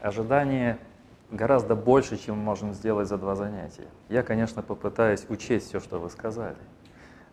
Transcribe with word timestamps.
ожидание 0.00 0.78
гораздо 1.30 1.74
больше, 1.74 2.16
чем 2.16 2.36
мы 2.36 2.42
можем 2.42 2.74
сделать 2.74 3.08
за 3.08 3.18
два 3.18 3.34
занятия. 3.34 3.86
Я, 4.08 4.22
конечно, 4.22 4.62
попытаюсь 4.62 5.26
учесть 5.28 5.68
все, 5.68 5.80
что 5.80 5.98
вы 5.98 6.10
сказали, 6.10 6.56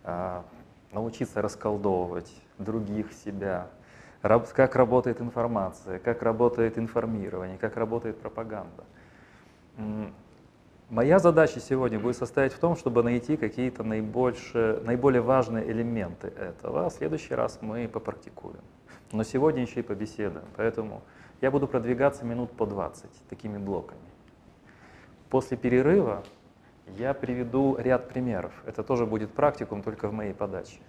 а, 0.04 0.44
научиться 0.92 1.42
расколдовывать 1.42 2.32
других, 2.58 3.12
себя, 3.12 3.68
как 4.20 4.76
работает 4.76 5.20
информация, 5.20 5.98
как 5.98 6.22
работает 6.22 6.78
информирование, 6.78 7.58
как 7.58 7.76
работает 7.76 8.20
пропаганда. 8.20 8.84
Моя 10.90 11.18
задача 11.18 11.60
сегодня 11.60 12.00
будет 12.00 12.16
состоять 12.16 12.52
в 12.54 12.58
том, 12.58 12.74
чтобы 12.74 13.02
найти 13.02 13.36
какие-то 13.36 13.84
наиболее 13.84 15.20
важные 15.20 15.70
элементы 15.70 16.28
этого. 16.28 16.86
А 16.86 16.88
в 16.88 16.94
следующий 16.94 17.34
раз 17.34 17.58
мы 17.60 17.86
попрактикуем. 17.88 18.62
Но 19.12 19.22
сегодня 19.22 19.62
еще 19.62 19.80
и 19.80 19.82
побеседуем. 19.82 20.46
Поэтому 20.56 21.02
я 21.40 21.50
буду 21.50 21.66
продвигаться 21.68 22.24
минут 22.24 22.52
по 22.52 22.66
20 22.66 23.10
такими 23.28 23.58
блоками. 23.58 24.00
После 25.30 25.56
перерыва 25.56 26.22
я 26.96 27.14
приведу 27.14 27.76
ряд 27.76 28.08
примеров. 28.08 28.52
Это 28.66 28.82
тоже 28.82 29.06
будет 29.06 29.32
практикум, 29.32 29.82
только 29.82 30.08
в 30.08 30.12
моей 30.12 30.32
подаче. 30.32 30.80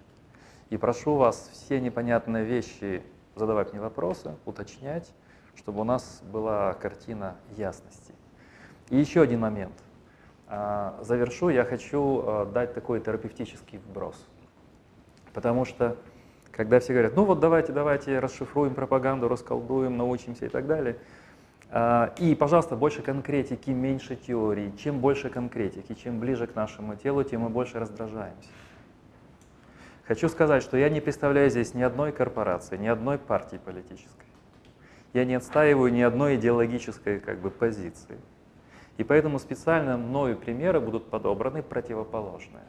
И 0.70 0.76
прошу 0.76 1.16
вас 1.16 1.50
все 1.52 1.80
непонятные 1.80 2.44
вещи 2.44 3.02
задавать 3.34 3.72
мне 3.72 3.80
вопросы, 3.80 4.34
уточнять, 4.44 5.12
чтобы 5.54 5.80
у 5.80 5.84
нас 5.84 6.22
была 6.24 6.72
картина 6.74 7.36
ясности. 7.56 8.14
И 8.88 8.96
еще 8.96 9.22
один 9.22 9.40
момент– 9.40 9.74
а, 10.52 10.98
завершу, 11.02 11.48
я 11.48 11.64
хочу 11.64 12.22
а, 12.26 12.44
дать 12.44 12.74
такой 12.74 13.00
терапевтический 13.00 13.78
вброс. 13.78 14.16
Потому 15.32 15.64
что, 15.64 15.96
когда 16.60 16.78
все 16.78 16.92
говорят, 16.92 17.16
ну 17.16 17.24
вот 17.24 17.40
давайте, 17.40 17.72
давайте 17.72 18.18
расшифруем 18.18 18.74
пропаганду, 18.74 19.28
расколдуем, 19.28 19.96
научимся 19.96 20.44
и 20.44 20.48
так 20.50 20.66
далее, 20.66 20.98
а, 21.70 22.12
и, 22.18 22.34
пожалуйста, 22.34 22.76
больше 22.76 23.00
конкретики, 23.00 23.70
меньше 23.70 24.14
теории. 24.14 24.70
Чем 24.76 24.98
больше 25.00 25.30
конкретики, 25.30 25.94
чем 25.94 26.20
ближе 26.20 26.46
к 26.46 26.54
нашему 26.54 26.96
телу, 26.96 27.24
тем 27.24 27.40
мы 27.40 27.48
больше 27.48 27.78
раздражаемся. 27.78 28.50
Хочу 30.04 30.28
сказать, 30.28 30.62
что 30.62 30.76
я 30.76 30.90
не 30.90 31.00
представляю 31.00 31.48
здесь 31.48 31.72
ни 31.72 31.80
одной 31.80 32.12
корпорации, 32.12 32.76
ни 32.76 32.88
одной 32.88 33.16
партии 33.16 33.58
политической. 33.64 34.26
Я 35.14 35.24
не 35.24 35.36
отстаиваю 35.36 35.90
ни 35.90 36.02
одной 36.02 36.36
идеологической 36.36 37.20
как 37.20 37.38
бы, 37.38 37.50
позиции. 37.50 38.18
И 38.98 39.02
поэтому 39.02 39.38
специально 39.38 39.96
мною 39.96 40.36
примеры 40.36 40.78
будут 40.78 41.08
подобраны 41.08 41.62
противоположные. 41.62 42.64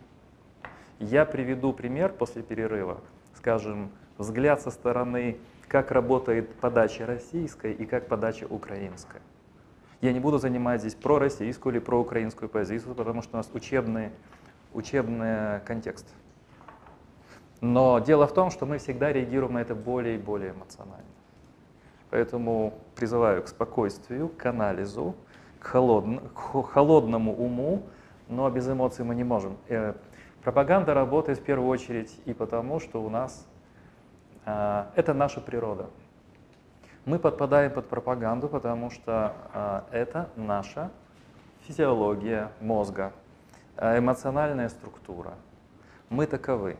Я 1.00 1.26
приведу 1.26 1.74
пример 1.74 2.14
после 2.14 2.42
перерыва, 2.42 3.02
скажем, 3.42 3.90
взгляд 4.20 4.62
со 4.62 4.70
стороны, 4.70 5.38
как 5.68 5.90
работает 5.90 6.54
подача 6.56 7.08
российская 7.08 7.74
и 7.74 7.86
как 7.88 8.08
подача 8.08 8.46
украинская. 8.48 9.22
Я 10.00 10.14
не 10.14 10.20
буду 10.20 10.38
занимать 10.38 10.82
здесь 10.82 10.94
про 10.94 11.18
российскую 11.18 11.74
или 11.74 11.80
про 11.80 12.00
украинскую 12.00 12.50
позицию, 12.50 12.94
потому 12.94 13.24
что 13.24 13.34
у 13.34 13.38
нас 13.38 13.50
учебный, 13.52 14.12
учебный 14.74 15.60
контекст. 15.62 16.06
Но 17.62 17.98
дело 17.98 18.28
в 18.28 18.34
том, 18.34 18.52
что 18.52 18.68
мы 18.68 18.78
всегда 18.78 19.12
реагируем 19.12 19.54
на 19.54 19.62
это 19.62 19.74
более 19.74 20.16
и 20.16 20.20
более 20.20 20.52
эмоционально. 20.52 21.06
Поэтому 22.12 22.76
призываю 22.96 23.42
к 23.42 23.48
спокойствию, 23.48 24.30
к 24.30 24.46
анализу, 24.46 25.16
к, 25.60 25.66
холодно, 25.66 26.22
холодному 26.36 27.36
уму, 27.36 27.82
но 28.30 28.48
без 28.52 28.70
эмоций 28.70 29.04
мы 29.04 29.16
не 29.16 29.24
можем. 29.24 29.58
Пропаганда 30.44 30.94
работает 30.94 31.40
в 31.40 31.44
первую 31.44 31.70
очередь 31.70 32.20
и 32.26 32.34
потому, 32.34 32.80
что 32.80 33.04
у 33.04 33.10
нас 33.10 33.48
э, 34.46 34.86
это 34.96 35.14
наша 35.14 35.40
природа. 35.40 35.90
Мы 37.06 37.20
подпадаем 37.20 37.72
под 37.72 37.88
пропаганду, 37.88 38.48
потому 38.48 38.90
что 38.90 39.34
э, 39.54 39.82
это 39.92 40.30
наша 40.36 40.90
физиология 41.68 42.52
мозга, 42.60 43.14
э, 43.78 44.00
эмоциональная 44.00 44.70
структура. 44.70 45.36
Мы 46.10 46.26
таковы. 46.26 46.78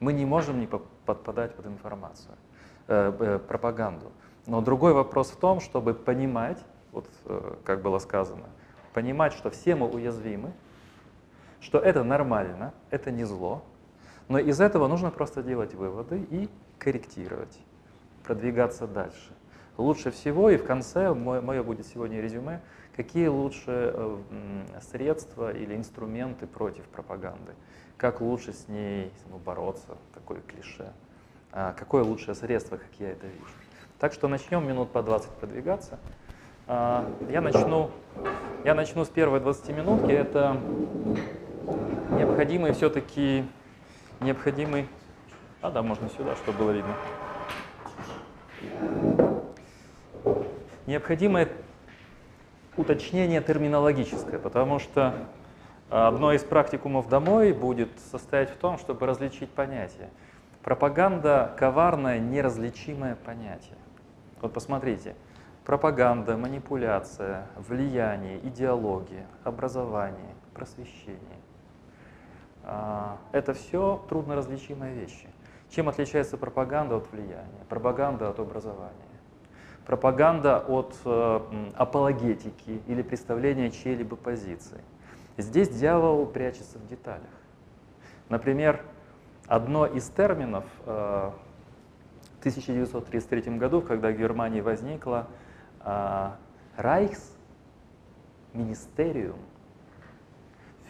Мы 0.00 0.14
не 0.14 0.24
можем 0.24 0.58
не 0.58 0.66
подпадать 0.66 1.54
под 1.54 1.66
информацию, 1.66 2.34
э, 2.88 3.38
пропаганду. 3.46 4.10
Но 4.46 4.60
другой 4.62 4.94
вопрос 4.94 5.30
в 5.30 5.36
том, 5.36 5.60
чтобы 5.60 5.94
понимать, 5.94 6.58
вот 6.92 7.06
э, 7.26 7.54
как 7.64 7.82
было 7.82 7.98
сказано, 7.98 8.46
понимать, 8.94 9.34
что 9.34 9.50
все 9.50 9.76
мы 9.76 9.86
уязвимы, 9.86 10.52
что 11.62 11.78
это 11.78 12.02
нормально, 12.02 12.74
это 12.90 13.10
не 13.10 13.24
зло, 13.24 13.62
но 14.28 14.38
из 14.38 14.60
этого 14.60 14.88
нужно 14.88 15.10
просто 15.10 15.42
делать 15.42 15.74
выводы 15.74 16.26
и 16.30 16.48
корректировать, 16.78 17.58
продвигаться 18.24 18.86
дальше. 18.86 19.32
Лучше 19.78 20.10
всего, 20.10 20.50
и 20.50 20.58
в 20.58 20.64
конце 20.64 21.14
мое, 21.14 21.62
будет 21.62 21.86
сегодня 21.86 22.20
резюме, 22.20 22.60
какие 22.94 23.28
лучше 23.28 23.92
э, 23.94 24.18
средства 24.90 25.50
или 25.50 25.74
инструменты 25.74 26.46
против 26.46 26.84
пропаганды, 26.88 27.52
как 27.96 28.20
лучше 28.20 28.52
с 28.52 28.68
ней 28.68 29.10
ну, 29.30 29.38
бороться, 29.38 29.96
такое 30.12 30.40
клише, 30.40 30.92
а 31.52 31.72
какое 31.72 32.02
лучшее 32.02 32.34
средство, 32.34 32.76
как 32.76 32.90
я 32.98 33.12
это 33.12 33.26
вижу. 33.26 33.54
Так 33.98 34.12
что 34.12 34.28
начнем 34.28 34.66
минут 34.66 34.90
по 34.90 35.02
20 35.02 35.30
продвигаться. 35.30 35.98
А, 36.66 37.08
я 37.30 37.40
начну, 37.40 37.90
я 38.64 38.74
начну 38.74 39.04
с 39.04 39.08
первой 39.08 39.40
20 39.40 39.68
минутки. 39.70 40.10
Это 40.10 40.60
необходимый 42.10 42.72
все-таки, 42.72 43.44
необходимый, 44.20 44.88
а 45.60 45.70
да, 45.70 45.82
можно 45.82 46.08
сюда, 46.10 46.36
чтобы 46.36 46.58
было 46.58 46.70
видно. 46.70 46.94
Необходимое 50.86 51.48
уточнение 52.76 53.40
терминологическое, 53.40 54.38
потому 54.38 54.78
что 54.78 55.14
одно 55.90 56.32
из 56.32 56.42
практикумов 56.42 57.08
домой 57.08 57.52
будет 57.52 57.90
состоять 58.10 58.50
в 58.50 58.56
том, 58.56 58.78
чтобы 58.78 59.06
различить 59.06 59.50
понятия. 59.50 60.10
Пропаганда– 60.62 61.52
коварное, 61.58 62.18
неразличимое 62.18 63.16
понятие. 63.16 63.78
Вот 64.40 64.52
посмотрите– 64.52 65.14
пропаганда, 65.64 66.36
манипуляция, 66.36 67.46
влияние, 67.56 68.38
идеология, 68.46 69.26
образование, 69.44 70.34
просвещение. 70.54 71.41
А, 72.64 73.18
это 73.32 73.54
все 73.54 74.04
трудноразличимые 74.08 74.94
вещи. 74.94 75.28
Чем 75.70 75.88
отличается 75.88 76.36
пропаганда 76.36 76.96
от 76.96 77.10
влияния, 77.10 77.64
пропаганда 77.68 78.28
от 78.28 78.38
образования? 78.38 78.92
Пропаганда 79.86 80.58
от 80.58 80.94
э, 81.04 81.40
апологетики 81.74 82.82
или 82.86 83.02
представления 83.02 83.70
чьей-либо 83.70 84.14
позиции. 84.14 84.80
Здесь 85.38 85.70
дьявол 85.70 86.26
прячется 86.26 86.78
в 86.78 86.86
деталях. 86.86 87.22
Например, 88.28 88.84
одно 89.48 89.86
из 89.86 90.08
терминов 90.10 90.64
э, 90.86 91.30
в 92.36 92.40
1933 92.40 93.56
году, 93.56 93.82
когда 93.82 94.10
в 94.10 94.16
Германии 94.16 94.60
возникла 94.60 95.26
Reichsministerium 96.76 99.38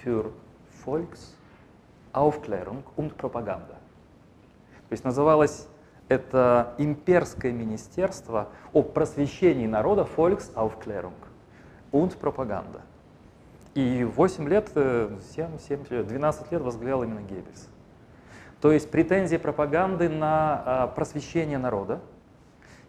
für 0.03 0.33
Volksaufklärung 2.13 2.83
und 2.97 3.17
Propaganda. 3.17 3.77
То 4.89 4.93
есть 4.93 5.05
называлось 5.05 5.67
это 6.09 6.75
имперское 6.79 7.53
министерство 7.53 8.49
о 8.73 8.83
просвещении 8.83 9.67
народа 9.67 10.07
Volksaufklärung 10.17 11.15
und 11.93 12.19
Propaganda. 12.19 12.81
И 13.75 14.05
8 14.05 14.49
лет, 14.49 14.69
7, 14.75 15.59
7 15.59 15.85
лет, 15.89 16.07
12 16.07 16.53
лет 16.53 16.61
возглавлял 16.61 17.03
именно 17.05 17.21
Геббельс. 17.21 17.69
То 18.61 18.71
есть 18.71 18.91
претензии 18.91 19.39
пропаганды 19.39 20.11
на 20.11 20.63
а, 20.65 20.87
просвещение 20.89 21.59
народа 21.59 22.01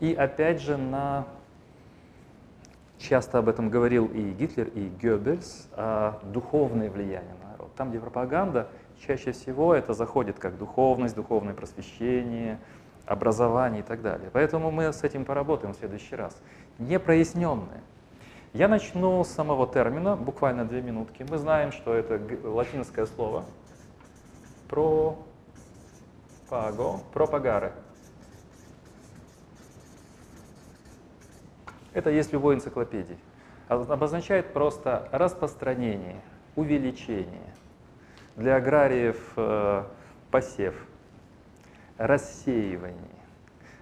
и 0.01 0.13
опять 0.13 0.61
же 0.61 0.75
на 0.77 1.25
часто 2.99 3.39
об 3.39 3.49
этом 3.49 3.69
говорил 3.69 4.05
и 4.07 4.31
Гитлер, 4.31 4.67
и 4.67 4.89
Геббельс, 5.01 5.69
а 5.71 6.19
духовное 6.23 6.89
влияние 6.89 7.35
на 7.41 7.51
народ. 7.51 7.73
Там, 7.75 7.89
где 7.89 7.99
пропаганда, 7.99 8.67
чаще 9.05 9.31
всего 9.31 9.73
это 9.73 9.93
заходит 9.93 10.39
как 10.39 10.57
духовность, 10.57 11.15
духовное 11.15 11.53
просвещение, 11.53 12.59
образование 13.05 13.81
и 13.81 13.83
так 13.83 14.01
далее. 14.01 14.29
Поэтому 14.31 14.71
мы 14.71 14.91
с 14.91 15.03
этим 15.03 15.25
поработаем 15.25 15.73
в 15.73 15.77
следующий 15.77 16.15
раз. 16.15 16.35
Непроясненное. 16.79 17.81
Я 18.53 18.67
начну 18.67 19.23
с 19.23 19.29
самого 19.29 19.67
термина, 19.67 20.15
буквально 20.15 20.65
две 20.65 20.81
минутки. 20.81 21.25
Мы 21.27 21.37
знаем, 21.37 21.71
что 21.71 21.93
это 21.93 22.21
латинское 22.43 23.05
слово 23.07 23.45
про 24.69 25.17
паго, 26.49 26.99
пропагаре. 27.13 27.73
Это 31.93 32.09
есть 32.09 32.29
в 32.29 32.33
любой 32.33 32.55
энциклопедии. 32.55 33.17
Обозначает 33.67 34.53
просто 34.53 35.09
распространение, 35.11 36.21
увеличение. 36.55 37.53
Для 38.35 38.55
аграриев 38.55 39.17
э, 39.35 39.83
посев, 40.31 40.75
рассеивание. 41.97 42.97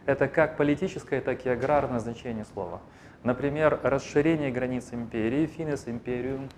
Это 0.05 0.27
как 0.27 0.57
политическое, 0.57 1.21
так 1.21 1.45
и 1.45 1.49
аграрное 1.49 1.99
значение 1.99 2.45
слова. 2.45 2.81
Например, 3.23 3.79
расширение 3.83 4.51
границ 4.51 4.89
империи, 4.91 5.45
финес 5.45 5.87
империум 5.87 6.49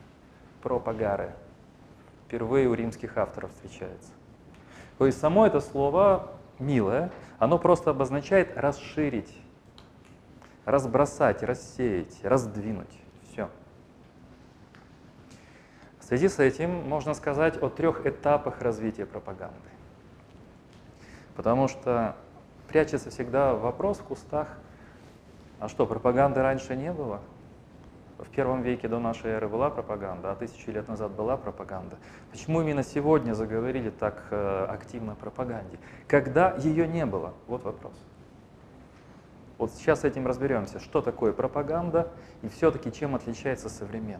пропагаре. 0.63 1.35
Впервые 2.25 2.67
у 2.67 2.73
римских 2.73 3.17
авторов 3.17 3.51
встречается. 3.51 4.11
То 4.97 5.05
есть 5.05 5.19
само 5.19 5.45
это 5.45 5.59
слово 5.59 6.31
милое, 6.57 7.11
оно 7.37 7.59
просто 7.59 7.91
обозначает 7.91 8.57
расширить, 8.57 9.37
разбросать, 10.65 11.43
рассеять, 11.43 12.23
раздвинуть. 12.23 12.97
Все. 13.29 13.49
В 16.03 16.05
связи 16.05 16.27
с 16.27 16.37
этим 16.37 16.69
можно 16.89 17.13
сказать 17.13 17.63
о 17.63 17.69
трех 17.69 18.05
этапах 18.05 18.61
развития 18.61 19.05
пропаганды. 19.05 19.55
Потому 21.37 21.69
что 21.69 22.17
прячется 22.67 23.09
всегда 23.09 23.53
вопрос 23.53 23.99
в 23.99 24.03
кустах, 24.03 24.49
а 25.61 25.69
что, 25.69 25.85
пропаганды 25.85 26.41
раньше 26.41 26.75
не 26.75 26.91
было? 26.91 27.21
В 28.17 28.27
первом 28.27 28.63
веке 28.63 28.89
до 28.89 28.99
нашей 28.99 29.31
эры 29.31 29.47
была 29.47 29.69
пропаганда, 29.69 30.33
а 30.33 30.35
тысячи 30.35 30.69
лет 30.69 30.89
назад 30.89 31.13
была 31.13 31.37
пропаганда. 31.37 31.95
Почему 32.31 32.61
именно 32.61 32.83
сегодня 32.83 33.33
заговорили 33.33 33.89
так 33.89 34.25
э, 34.29 34.65
активно 34.69 35.13
о 35.13 35.15
пропаганде? 35.15 35.79
Когда 36.09 36.53
ее 36.57 36.85
не 36.85 37.05
было? 37.05 37.33
Вот 37.47 37.63
вопрос. 37.63 37.95
Вот 39.57 39.71
сейчас 39.71 40.01
с 40.01 40.03
этим 40.03 40.27
разберемся, 40.27 40.81
что 40.81 41.01
такое 41.01 41.31
пропаганда 41.31 42.11
и 42.41 42.49
все-таки 42.49 42.91
чем 42.91 43.15
отличается 43.15 43.69
современная. 43.69 44.19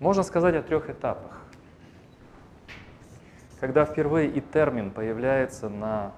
Можно 0.00 0.22
сказать 0.22 0.54
о 0.54 0.62
трех 0.62 0.88
этапах. 0.90 1.42
Когда 3.58 3.84
впервые 3.84 4.30
и 4.30 4.40
термин 4.40 4.92
появляется 4.92 5.68
на 5.68 6.12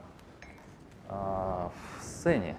э, 1.08 1.68
сцене, 2.02 2.56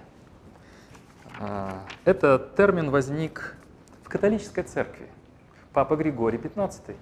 э, 1.40 1.70
этот 2.06 2.56
термин 2.56 2.90
возник 2.90 3.56
в 4.04 4.10
католической 4.10 4.64
церкви. 4.64 5.08
Папа 5.74 5.96
Григорий 5.96 6.40
XV. 6.40 6.96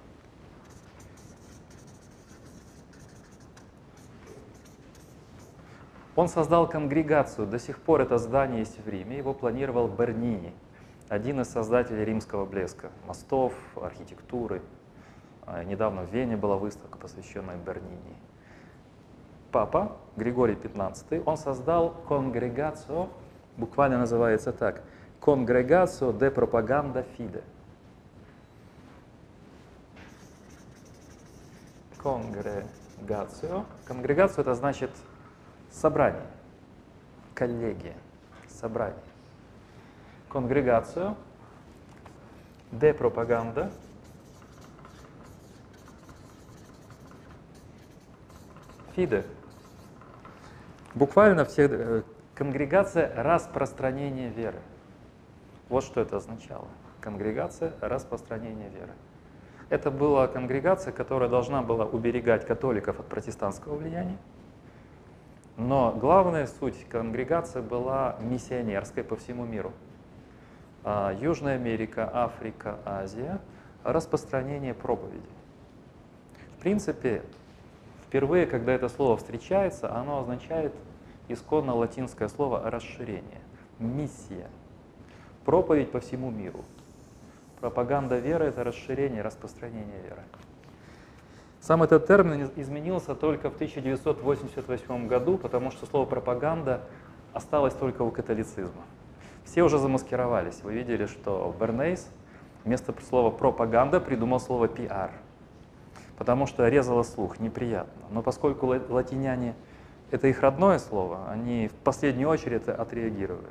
Он 6.18 6.28
создал 6.28 6.68
конгрегацию, 6.68 7.48
до 7.48 7.58
сих 7.58 7.80
пор 7.80 8.02
это 8.02 8.18
здание 8.18 8.60
есть 8.60 8.78
в 8.84 8.90
Риме, 8.90 9.18
его 9.18 9.34
планировал 9.34 9.88
Бернини, 9.88 10.54
один 11.10 11.42
из 11.42 11.50
создателей 11.50 12.06
римского 12.06 12.46
блеска, 12.46 12.92
мостов, 13.08 13.54
архитектуры. 13.76 14.62
А, 15.46 15.64
недавно 15.64 16.04
в 16.04 16.14
Вене 16.14 16.38
была 16.38 16.56
выставка, 16.56 17.00
посвященная 17.00 17.58
Бернини. 17.58 18.16
Папа 19.52 19.98
Григорий 20.16 20.54
XV, 20.54 21.24
он 21.26 21.36
создал 21.36 21.96
конгрегацию, 22.08 23.10
буквально 23.58 23.98
называется 23.98 24.54
так, 24.54 24.84
конгрегацию 25.20 26.14
де 26.14 26.30
пропаганда 26.30 27.02
фиде. 27.18 27.42
Конгрегацию. 31.98 33.66
Конгрегацию 33.86 34.44
это 34.44 34.54
значит 34.54 34.92
собрание, 35.72 36.28
коллегия, 37.34 37.96
собрание. 38.48 39.09
Конгрегацию, 40.30 41.16
де 42.72 42.94
пропаганда, 42.94 43.72
фиде. 48.96 49.24
Буквально 50.94 51.46
все, 51.46 51.68
э, 51.70 52.02
конгрегация 52.36 53.12
распространения 53.16 54.30
веры. 54.30 54.60
Вот 55.70 55.84
что 55.84 56.02
это 56.02 56.18
означало. 56.18 56.68
Конгрегация 57.00 57.74
распространения 57.80 58.70
веры. 58.70 58.92
Это 59.70 59.92
была 59.92 60.28
конгрегация, 60.28 60.92
которая 60.92 61.30
должна 61.30 61.62
была 61.62 61.86
уберегать 61.86 62.46
католиков 62.46 63.00
от 63.00 63.06
протестантского 63.06 63.76
влияния, 63.76 64.18
но 65.58 65.92
главная 65.92 66.48
суть 66.48 66.88
конгрегации 66.90 67.62
была 67.62 68.18
миссионерской 68.20 69.04
по 69.04 69.16
всему 69.16 69.46
миру. 69.46 69.72
А, 70.84 71.14
Южная 71.20 71.56
Америка, 71.56 72.10
Африка, 72.14 72.80
Азия, 72.86 73.40
распространение 73.84 74.74
проповеди. 74.74 75.22
В 76.58 76.62
принципе, 76.62 77.24
впервые, 78.08 78.46
когда 78.46 78.74
это 78.74 78.90
слово 78.90 79.18
встречается, 79.18 79.94
оно 79.94 80.20
означает 80.20 80.74
исконно 81.28 81.76
латинское 81.76 82.28
слово 82.28 82.70
«расширение», 82.70 83.42
«миссия», 83.78 84.48
проповедь 85.46 85.92
по 85.92 86.00
всему 86.00 86.32
миру. 86.32 86.64
Пропаганда 87.60 88.18
веры— 88.18 88.46
это 88.48 88.64
расширение, 88.64 89.22
распространение 89.22 90.02
веры. 90.02 90.24
Сам 91.62 91.84
этот 91.84 92.08
термин 92.08 92.50
изменился 92.56 93.16
только 93.16 93.50
в 93.50 93.56
1988 93.56 95.08
году, 95.08 95.38
потому 95.38 95.72
что 95.72 95.86
слово 95.86 96.06
«пропаганда» 96.06 96.82
осталось 97.34 97.74
только 97.74 98.02
у 98.02 98.12
католицизма. 98.12 98.84
Все 99.46 99.64
уже 99.64 99.78
замаскировались. 99.78 100.62
Вы 100.64 100.74
видели, 100.74 101.06
что 101.06 101.54
Бернейс 101.60 102.10
вместо 102.64 102.94
слова 103.08 103.32
«пропаганда» 103.32 104.00
придумал 104.00 104.40
слово 104.40 104.68
«пиар», 104.68 105.12
потому 106.18 106.46
что 106.46 106.68
резало 106.68 107.04
слух, 107.04 107.40
неприятно. 107.40 108.04
Но 108.12 108.22
поскольку 108.22 108.68
латиняне— 108.68 109.56
это 110.12 110.28
их 110.28 110.42
родное 110.42 110.80
слово, 110.80 111.30
они 111.30 111.68
в 111.68 111.74
последнюю 111.74 112.30
очередь 112.30 112.68
отреагировали. 112.68 113.48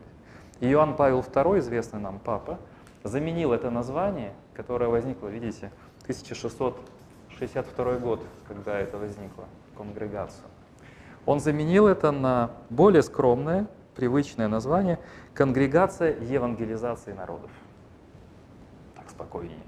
И 0.61 0.71
Иоанн 0.71 0.97
Павел 0.97 1.21
II, 1.21 1.59
известный 1.61 2.01
нам 2.01 2.19
папа, 2.19 2.59
заменил 3.05 3.53
это 3.53 3.71
название, 3.71 4.33
которое 4.55 4.89
возникло, 4.89 5.29
видите, 5.29 5.71
в 5.99 6.03
1600 6.03 6.79
1962 7.39 7.99
год, 7.99 8.21
когда 8.49 8.79
это 8.79 8.99
возникло, 8.99 9.45
конгрегацию. 9.77 10.45
Он 11.25 11.39
заменил 11.41 11.87
это 11.87 12.11
на 12.11 12.51
более 12.69 13.03
скромное, 13.03 13.67
привычное 13.99 14.47
название 14.47 15.01
«Конгрегация 15.35 16.17
евангелизации 16.21 17.13
народов». 17.13 17.51
Так 18.95 19.11
спокойнее. 19.11 19.59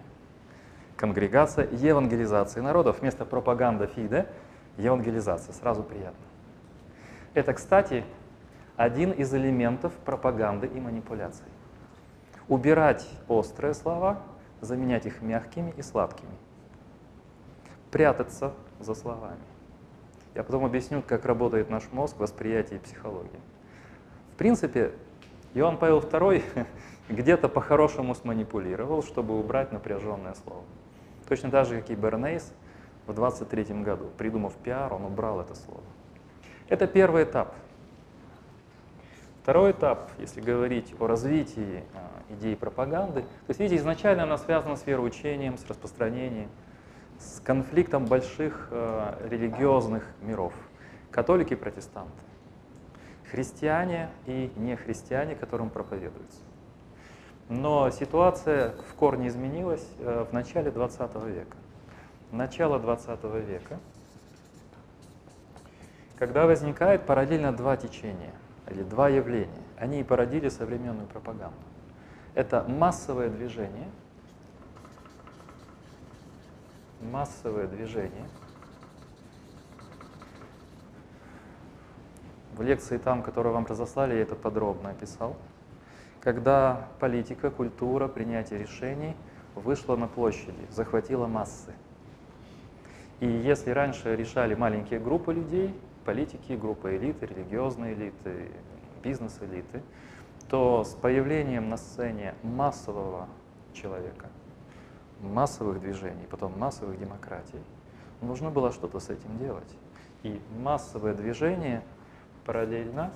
Конгрегация 0.97 1.69
евангелизации 1.73 2.61
народов. 2.61 3.01
Вместо 3.01 3.25
пропаганда 3.25 3.89
ФИДе– 3.89 4.29
евангелизация. 4.77 5.53
Сразу 5.53 5.83
приятно. 5.83 6.25
Это, 7.35 7.53
кстати, 7.55 8.05
один 8.77 9.11
из 9.11 9.35
элементов 9.35 9.93
пропаганды 10.05 10.69
и 10.69 10.79
манипуляций. 10.79 11.47
Убирать 12.47 13.09
острые 13.27 13.75
слова, 13.75 14.23
заменять 14.61 15.07
их 15.07 15.23
мягкими 15.23 15.75
и 15.77 15.83
сладкими– 15.83 16.39
прятаться 17.91 18.55
за 18.79 18.95
словами. 18.95 19.43
Я 20.37 20.45
потом 20.45 20.65
объясню, 20.65 21.03
как 21.03 21.25
работает 21.25 21.69
наш 21.69 21.91
мозг, 21.91 22.17
восприятие 22.21 22.79
и 22.79 22.83
психология. 22.83 23.41
Принципе, 24.41 24.93
Иоанн 25.53 25.77
Павел 25.77 25.99
II 25.99 26.43
где-то 27.11 27.51
по-хорошему 27.51 28.15
сманипулировал, 28.15 29.03
чтобы 29.03 29.39
убрать 29.39 29.71
напряженное 29.71 30.33
слово. 30.33 30.63
Точно 31.29 31.51
так 31.51 31.67
же, 31.67 31.79
как 31.79 31.91
и 31.91 31.95
Бернейс 31.95 32.55
в 33.07 33.13
23 33.13 33.65
году. 33.83 34.07
Придумав 34.17 34.55
пиар, 34.55 34.95
он 34.95 35.05
убрал 35.05 35.43
это 35.43 35.55
слово. 35.55 35.83
Это 36.71 36.87
первый 36.87 37.25
этап. 37.25 37.55
Второй 39.43 39.73
этап, 39.73 40.11
если 40.19 40.41
говорить 40.41 40.95
о 40.99 41.07
развитии 41.07 41.85
а, 41.95 42.33
идеи 42.33 42.55
пропаганды, 42.55 43.21
то 43.21 43.27
есть, 43.49 43.61
видите, 43.61 43.77
изначально 43.77 44.23
она 44.23 44.39
связана 44.39 44.77
с 44.77 44.87
вероучением, 44.87 45.59
с 45.59 45.67
распространением, 45.67 46.49
с 47.19 47.41
конфликтом 47.41 48.07
больших 48.07 48.69
э, 48.71 49.29
религиозных 49.29 50.07
миров. 50.23 50.55
Католики 51.11 51.53
и 51.53 51.57
протестанты. 51.57 52.30
Христиане 53.31 54.11
и 54.27 54.51
нехристиане, 54.57 55.35
которым 55.35 55.71
проповедуется. 55.71 56.41
Но 57.49 57.91
ситуация 57.91 58.75
в 58.91 58.95
корне 58.95 59.29
изменилась 59.29 59.87
э, 59.99 60.25
в 60.29 60.33
начале 60.33 60.71
20 60.71 61.15
века. 61.27 61.57
Начало 62.33 62.79
20 62.79 63.25
века, 63.47 63.81
когда 66.19 66.47
возникает 66.47 67.07
параллельно 67.07 67.53
два 67.53 67.77
течения 67.77 68.33
или 68.69 68.83
два 68.83 69.09
явления. 69.09 69.63
Они 69.77 70.01
и 70.01 70.05
породили 70.05 70.49
современную 70.49 71.09
пропаганду. 71.09 71.57
Это 72.35 72.65
массовое 72.69 73.29
движение– 73.29 73.89
массовое 77.01 77.67
движение. 77.67 78.29
В 82.57 82.63
лекции 82.63 82.99
там, 82.99 83.23
которую 83.23 83.55
вам 83.55 83.67
разослали, 83.67 84.15
я 84.15 84.23
это 84.23 84.35
подробно 84.35 84.91
описал. 84.91 85.37
Когда 86.21 86.89
политика, 86.99 87.51
культура, 87.51 88.09
принятие 88.09 88.59
решений 88.59 89.17
вышла 89.55 89.97
на 89.97 90.09
площади, 90.09 90.67
захватила 90.71 91.27
массы. 91.27 91.73
И 93.21 93.27
если 93.27 93.71
раньше 93.71 94.17
решали 94.17 94.55
маленькие 94.55 95.01
группы 95.01 95.33
людей, 95.33 95.75
политики, 96.05 96.53
группы 96.53 96.97
элиты, 96.97 97.27
религиозные 97.27 97.95
элиты, 97.95 98.51
бизнес-элиты, 99.03 99.83
то 100.49 100.85
с 100.85 100.95
появлением 100.95 101.69
на 101.69 101.77
сцене 101.77 102.35
массового 102.43 103.29
человека, 103.73 104.29
массовых 105.21 105.81
движений, 105.81 106.27
потом 106.31 106.59
массовых 106.59 106.99
демократий, 106.99 107.61
нужно 108.21 108.51
было 108.51 108.73
что-то 108.73 109.01
с 109.01 109.11
этим 109.11 109.39
делать. 109.39 109.77
И 110.23 110.41
массовые 110.59 111.15
движения 111.15 111.83
параллельно 112.51 113.13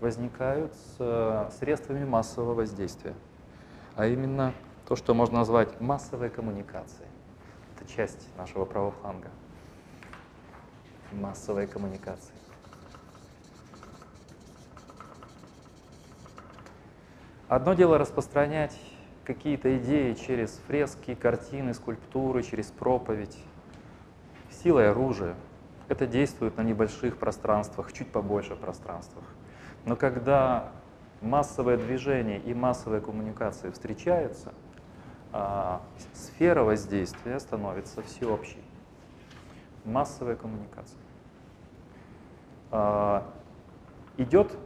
возникают 0.00 0.74
с 0.74 0.96
э, 0.98 1.48
средствами 1.58 2.04
массового 2.04 2.52
воздействия, 2.52 3.14
а 3.94 4.06
именно 4.06 4.52
то, 4.86 4.96
что 4.96 5.14
можно 5.14 5.38
назвать 5.38 5.80
массовой 5.80 6.28
коммуникацией. 6.28 7.08
Это 7.74 7.90
часть 7.90 8.28
нашего 8.36 8.66
правого 8.66 8.90
фланга. 8.90 9.30
Массовой 11.10 11.66
коммуникации. 11.66 12.34
Одно 17.48 17.72
дело 17.72 17.96
распространять 17.96 18.78
какие-то 19.24 19.74
идеи 19.78 20.12
через 20.12 20.60
фрески, 20.66 21.14
картины, 21.14 21.72
скульптуры, 21.72 22.42
через 22.42 22.66
проповедь, 22.66 23.38
силой 24.50 24.90
оружия. 24.90 25.34
Это 25.88 26.06
действует 26.06 26.56
на 26.56 26.62
небольших 26.62 27.16
пространствах, 27.16 27.92
чуть 27.92 28.10
побольше 28.10 28.56
пространствах. 28.56 29.24
Но 29.84 29.94
когда 29.96 30.72
массовое 31.20 31.76
движение 31.76 32.40
и 32.40 32.54
массовая 32.54 33.00
коммуникация 33.00 33.70
встречаются, 33.70 34.52
а, 35.32 35.82
сфера 36.12 36.62
воздействия 36.62 37.38
становится 37.38 38.02
всеобщей. 38.02 38.62
Массовая 39.84 40.34
коммуникация. 40.34 40.98
А, 42.70 43.30
идет 44.16 44.56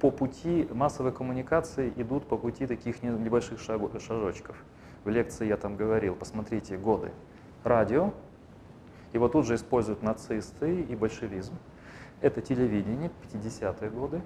по 0.00 0.10
пути 0.10 0.68
массовой 0.72 1.12
коммуникации 1.12 1.92
идут 1.96 2.26
по 2.26 2.36
пути 2.36 2.66
таких 2.66 3.02
небольших 3.02 3.60
шажочков. 3.60 4.56
В 5.04 5.08
лекции 5.08 5.46
я 5.46 5.56
там 5.56 5.76
говорил, 5.76 6.14
посмотрите, 6.14 6.76
годы. 6.76 7.12
Радио, 7.62 8.12
его 9.12 9.28
тут 9.28 9.46
же 9.46 9.54
используют 9.54 10.02
нацисты 10.02 10.82
и 10.82 10.96
большевизм. 10.96 11.54
Это 12.20 12.40
телевидение, 12.40 13.10
50-е 13.32 13.90
годы. 13.90 14.22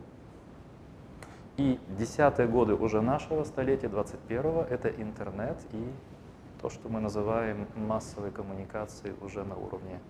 И 1.57 1.81
десятые 1.99 2.49
годы 2.49 2.75
уже 2.75 3.01
нашего 3.01 3.45
столетия, 3.45 3.87
21-го, 3.87 4.67
это 4.69 4.89
интернет 4.89 5.57
и 5.73 5.91
то, 6.61 6.69
что 6.69 6.89
мы 6.89 7.01
называем 7.01 7.67
массовой 7.75 8.31
коммуникацией 8.31 9.15
уже 9.23 9.43
на 9.45 9.57
уровне, 9.57 10.01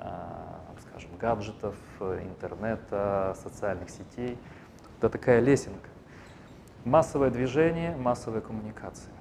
а, 0.00 0.60
скажем, 0.88 1.10
гаджетов, 1.18 1.76
интернета, 2.00 3.36
социальных 3.42 3.90
сетей– 3.90 4.36
это 5.00 5.08
такая 5.08 5.40
лесенка. 5.40 5.88
Массовое 6.84 7.30
движение, 7.30 7.96
массовая 7.96 8.42
коммуникация. 8.42 9.14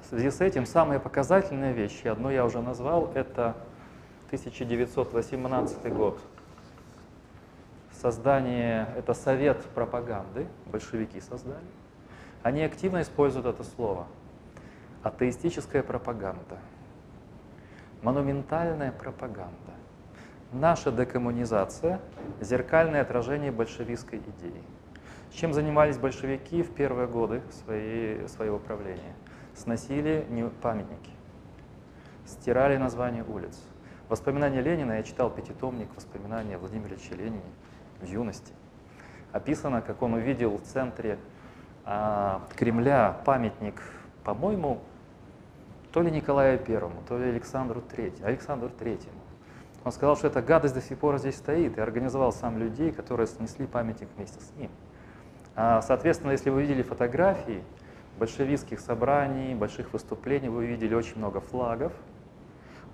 В 0.00 0.06
связи 0.06 0.30
с 0.30 0.40
этим 0.40 0.64
самые 0.64 0.98
показательные 0.98 1.74
вещи, 1.74 2.06
одно 2.06 2.30
я 2.30 2.46
уже 2.46 2.62
назвал, 2.62 3.12
это 3.14 3.54
1918 4.32 5.92
год. 5.92 6.18
Создание, 8.00 8.88
это 8.96 9.12
совет 9.12 9.62
пропаганды, 9.74 10.46
большевики 10.64 11.20
создали. 11.20 11.66
Они 12.42 12.62
активно 12.62 13.02
используют 13.02 13.46
это 13.46 13.62
слово. 13.62 14.06
Атеистическая 15.02 15.82
пропаганда, 15.82 16.56
монументальная 18.02 18.90
пропаганда, 18.90 19.72
Наша 20.52 20.92
декоммунизация– 20.92 21.98
зеркальное 22.42 23.00
отражение 23.00 23.50
большевистской 23.50 24.18
идеи. 24.18 24.62
Чем 25.32 25.54
занимались 25.54 25.96
большевики 25.96 26.62
в 26.62 26.74
первые 26.74 27.08
годы 27.08 27.40
своей, 27.64 28.28
своего 28.28 28.58
правления? 28.58 29.14
Сносили 29.54 30.26
памятники, 30.60 31.10
стирали 32.26 32.76
названия 32.76 33.24
улиц. 33.24 33.58
Воспоминания 34.12 34.60
Ленина, 34.60 34.98
я 34.98 35.02
читал 35.04 35.30
пятитомник 35.30 35.88
воспоминания 35.96 36.58
Владимира 36.58 36.94
Ильича 36.94 37.14
Ленина 37.14 37.40
в 37.98 38.04
юности. 38.04 38.52
Описано, 39.32 39.80
как 39.80 40.02
он 40.02 40.12
увидел 40.12 40.58
в 40.58 40.62
центре 40.64 41.16
а, 41.86 42.42
Кремля 42.54 43.22
памятник, 43.24 43.80
по-моему, 44.22 44.82
то 45.92 46.02
ли 46.02 46.10
Николаю 46.10 46.58
Первому, 46.58 47.02
то 47.08 47.16
ли 47.16 47.30
Александру 47.30 47.80
Третьему, 47.80 48.28
Александру 48.28 48.68
Третьему. 48.68 49.18
Он 49.82 49.92
сказал, 49.92 50.14
что 50.18 50.26
эта 50.26 50.42
гадость 50.42 50.74
до 50.74 50.82
сих 50.82 50.98
пор 50.98 51.16
здесь 51.16 51.36
стоит, 51.36 51.78
и 51.78 51.80
организовал 51.80 52.34
сам 52.34 52.58
людей, 52.58 52.92
которые 52.92 53.26
снесли 53.26 53.66
памятник 53.66 54.10
вместе 54.14 54.40
с 54.40 54.54
ним. 54.58 54.70
А, 55.56 55.80
соответственно, 55.80 56.32
если 56.32 56.50
вы 56.50 56.60
видели 56.60 56.82
фотографии 56.82 57.64
большевистских 58.18 58.80
собраний, 58.80 59.54
больших 59.54 59.94
выступлений, 59.94 60.50
вы 60.50 60.64
увидели 60.64 60.94
очень 60.94 61.16
много 61.16 61.40
флагов, 61.40 61.94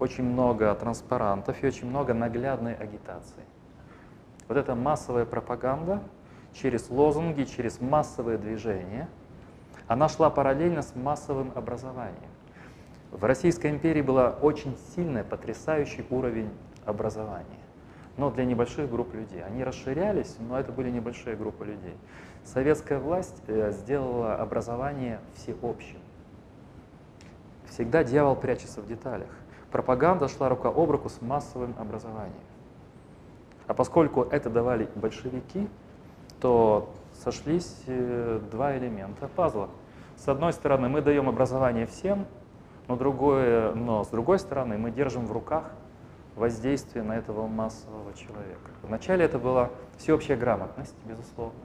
очень 0.00 0.24
много 0.24 0.74
транспарантов 0.74 1.62
и 1.62 1.66
очень 1.66 1.88
много 1.88 2.14
наглядной 2.14 2.74
агитации. 2.74 3.44
Вот 4.48 4.56
эта 4.56 4.74
массовая 4.74 5.24
пропаганда 5.24 6.02
через 6.54 6.88
лозунги, 6.90 7.44
через 7.44 7.80
массовые 7.80 8.38
движения, 8.38 9.08
она 9.86 10.08
шла 10.08 10.30
параллельно 10.30 10.82
с 10.82 10.94
массовым 10.94 11.52
образованием. 11.54 12.30
В 13.10 13.24
Российской 13.24 13.70
империи 13.70 14.02
был 14.02 14.18
очень 14.42 14.76
сильный, 14.94 15.24
потрясающий 15.24 16.04
уровень 16.10 16.50
образования, 16.84 17.46
но 18.16 18.30
для 18.30 18.44
небольших 18.44 18.90
групп 18.90 19.14
людей. 19.14 19.42
Они 19.42 19.64
расширялись, 19.64 20.36
но 20.38 20.58
это 20.58 20.72
были 20.72 20.90
небольшие 20.90 21.34
группы 21.36 21.64
людей. 21.64 21.96
Советская 22.44 22.98
власть 22.98 23.42
э, 23.46 23.72
сделала 23.72 24.36
образование 24.36 25.20
всеобщим. 25.34 25.98
Всегда 27.68 28.04
дьявол 28.04 28.36
прячется 28.36 28.80
в 28.80 28.86
деталях. 28.86 29.28
Пропаганда 29.70 30.28
шла 30.28 30.48
рука 30.48 30.68
об 30.68 30.90
руку 30.90 31.08
с 31.08 31.20
массовым 31.20 31.74
образованием. 31.78 32.32
А 33.66 33.74
поскольку 33.74 34.22
это 34.22 34.48
давали 34.48 34.88
большевики, 34.94 35.68
то 36.40 36.88
сошлись 37.22 37.82
э, 37.86 38.40
два 38.50 38.76
элемента 38.78 39.28
пазла. 39.28 39.68
С 40.16 40.26
одной 40.28 40.52
стороны, 40.52 40.88
мы 40.88 41.02
даем 41.02 41.28
образование 41.28 41.86
всем, 41.86 42.26
но, 42.86 42.96
другое, 42.96 43.74
но 43.74 44.04
с 44.04 44.08
другой 44.08 44.38
стороны, 44.38 44.78
мы 44.78 44.90
держим 44.90 45.26
в 45.26 45.32
руках 45.32 45.70
воздействие 46.34 47.04
на 47.04 47.16
этого 47.16 47.46
массового 47.46 48.14
человека. 48.14 48.70
Вначале 48.82 49.24
это 49.24 49.38
была 49.38 49.70
всеобщая 49.98 50.36
грамотность, 50.36 50.96
безусловно. 51.04 51.60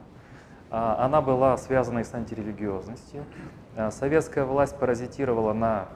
А, 0.70 1.04
она 1.04 1.22
была 1.22 1.56
связана 1.56 2.00
и 2.00 2.04
с 2.04 2.12
антирелигиозностью. 2.12 3.24
А, 3.76 3.90
советская 3.90 4.44
власть 4.44 4.76
паразитировала 4.78 5.52
на 5.52 5.88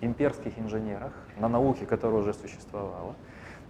имперских 0.00 0.58
инженерах, 0.58 1.12
на 1.38 1.48
науке, 1.48 1.86
которая 1.86 2.20
уже 2.20 2.34
существовала. 2.34 3.14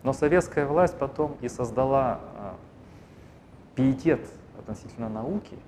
Но 0.03 0.13
советская 0.13 0.67
власть 0.67 0.97
потом 0.99 1.37
и 1.41 1.49
создала 1.49 2.21
а, 2.37 2.55
пиетет 3.75 4.27
относительно 4.59 5.09
науки, 5.09 5.59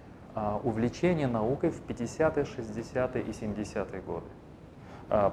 увлечение 0.65 1.27
наукой 1.27 1.71
в 1.71 1.83
50-е, 1.87 2.45
60-е 2.45 3.23
и 3.23 3.31
70-е 3.33 4.01
годы. 4.01 4.27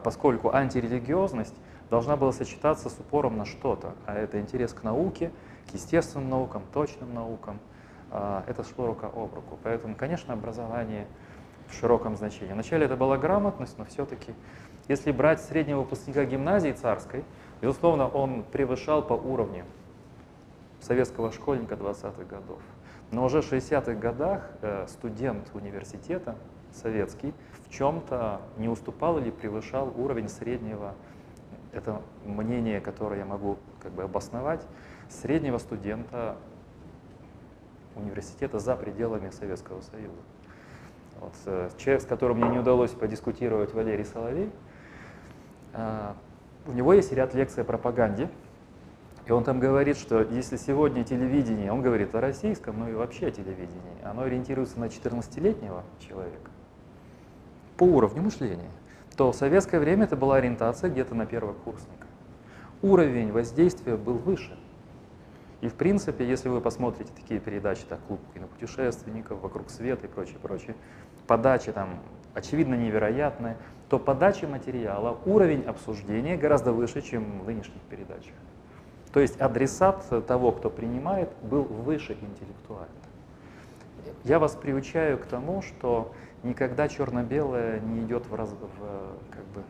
Поскольку 0.03 0.53
антирелигиозность 0.53 1.55
должна 1.89 2.15
была 2.15 2.31
сочетаться 2.31 2.89
с 2.89 2.99
упором 2.99 3.37
на 3.37 3.45
что-то, 3.45 3.93
а 4.05 4.15
это 4.15 4.39
интерес 4.39 4.73
к 4.73 4.83
науке, 4.83 5.31
к 5.69 5.73
естественным 5.73 6.29
наукам, 6.29 6.63
точным 6.73 7.13
наукам. 7.13 7.59
А, 8.11 8.43
это 8.47 8.63
шло 8.63 8.87
рука 8.87 9.07
об 9.07 9.33
руку. 9.33 9.59
Поэтому, 9.63 9.95
конечно, 9.95 10.33
образование 10.33 11.07
в 11.67 11.75
широком 11.75 12.15
значении. 12.15 12.53
Вначале 12.53 12.85
это 12.85 12.95
была 12.95 13.17
грамотность, 13.17 13.77
но 13.77 13.85
все-таки, 13.85 14.33
если 14.89 15.11
брать 15.11 15.39
среднего 15.39 15.79
выпускника 15.79 16.25
гимназии 16.25 16.71
царской, 16.71 17.23
безусловно, 17.61 18.07
он 18.07 18.43
превышал 18.43 19.01
по 19.01 19.13
уровню 19.13 19.63
советского 20.81 21.31
школьника 21.31 21.75
20-х 21.75 22.23
годов. 22.25 22.59
Но 23.11 23.23
уже 23.23 23.41
в 23.41 23.51
60-х 23.51 23.93
годах 23.93 24.49
э, 24.61 24.87
студент 24.87 25.49
университета 25.53 26.35
советский 26.73 27.33
в 27.67 27.71
чем-то 27.71 28.41
не 28.57 28.67
уступал 28.67 29.19
или 29.19 29.29
превышал 29.29 29.93
уровень 29.95 30.27
среднего 30.27 30.95
это 31.71 32.01
мнение, 32.25 32.81
которое 32.81 33.19
я 33.19 33.25
могу 33.25 33.57
как 33.81 33.91
бы 33.91 34.03
обосновать, 34.03 34.65
среднего 35.07 35.59
студента 35.59 36.35
университета 37.95 38.57
за 38.57 38.75
пределами 38.75 39.29
Советского 39.29 39.81
Союза. 39.81 40.21
Вот, 41.19 41.33
э, 41.45 41.69
человек, 41.77 42.01
с 42.01 42.05
которым 42.05 42.39
мне 42.39 42.49
не 42.49 42.59
удалось 42.59 42.91
подискутировать, 42.91 43.73
Валерий 43.73 44.05
Соловей, 44.05 44.51
у 45.73 46.71
него 46.71 46.93
есть 46.93 47.11
ряд 47.11 47.33
лекций 47.33 47.63
о 47.63 47.65
пропаганде, 47.65 48.29
и 49.25 49.31
он 49.31 49.43
там 49.43 49.59
говорит, 49.59 49.97
что 49.97 50.21
если 50.21 50.57
сегодня 50.57 51.03
телевидение, 51.03 51.71
он 51.71 51.81
говорит 51.81 52.15
о 52.15 52.21
российском, 52.21 52.79
ну 52.79 52.89
и 52.89 52.93
вообще 52.93 53.27
о 53.27 53.31
телевидении, 53.31 54.03
оно 54.03 54.23
ориентируется 54.23 54.79
на 54.79 54.85
14-летнего 54.85 55.83
человека 55.99 56.49
по 57.77 57.83
уровню 57.83 58.23
мышления 58.23 58.69
то 59.19 59.33
в 59.33 59.35
советское 59.35 59.81
время 59.81 60.05
это 60.05 60.15
была 60.15 60.37
ориентация 60.37 60.89
где-то 60.89 61.13
на 61.13 61.25
первокурсника. 61.25 62.07
Уровень 62.81 63.33
воздействия 63.33 63.97
был 63.97 64.13
выше. 64.13 64.57
И 65.59 65.67
в 65.67 65.73
принципе, 65.73 66.25
если 66.25 66.47
вы 66.47 66.61
посмотрите 66.61 67.11
такие 67.13 67.41
передачи, 67.41 67.81
как 67.89 67.99
«Клуб 68.07 68.21
кинопутешественников», 68.33 69.41
«Вокруг 69.41 69.69
света» 69.71 70.07
и 70.07 70.09
прочее, 70.09 70.37
прочее, 70.41 70.73
подачи 71.27 71.73
там 71.73 71.99
очевидно 72.33 72.75
невероятные, 72.75 73.57
то 73.89 73.97
подача 73.97 74.47
материала, 74.47 75.17
уровень 75.25 75.63
обсуждения 75.63 76.37
гораздо 76.37 76.71
выше, 76.71 77.01
чем 77.01 77.41
в 77.41 77.45
нынешних 77.45 77.81
передачах. 77.89 78.33
То 79.11 79.19
есть 79.19 79.41
адресат 79.41 80.05
того, 80.27 80.51
кто 80.51 80.69
принимает, 80.69 81.29
был 81.41 81.63
выше 81.63 82.13
интеллектуально. 82.13 82.93
Я 84.23 84.37
вас 84.37 84.55
приучаю 84.55 85.17
к 85.17 85.25
тому, 85.25 85.63
что 85.63 86.13
никогда 86.43 86.87
черно-белое 86.87 87.79
не 87.79 88.01
идет 88.01 88.27
в, 88.27 88.35
раз, 88.35 88.49
в, 88.49 89.31
как 89.31 89.45
бы, 89.45 89.63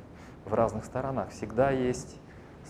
в 0.45 0.53
разных 0.53 0.83
сторонах. 0.83 1.29
Всегда 1.29 1.71
есть 1.71 2.19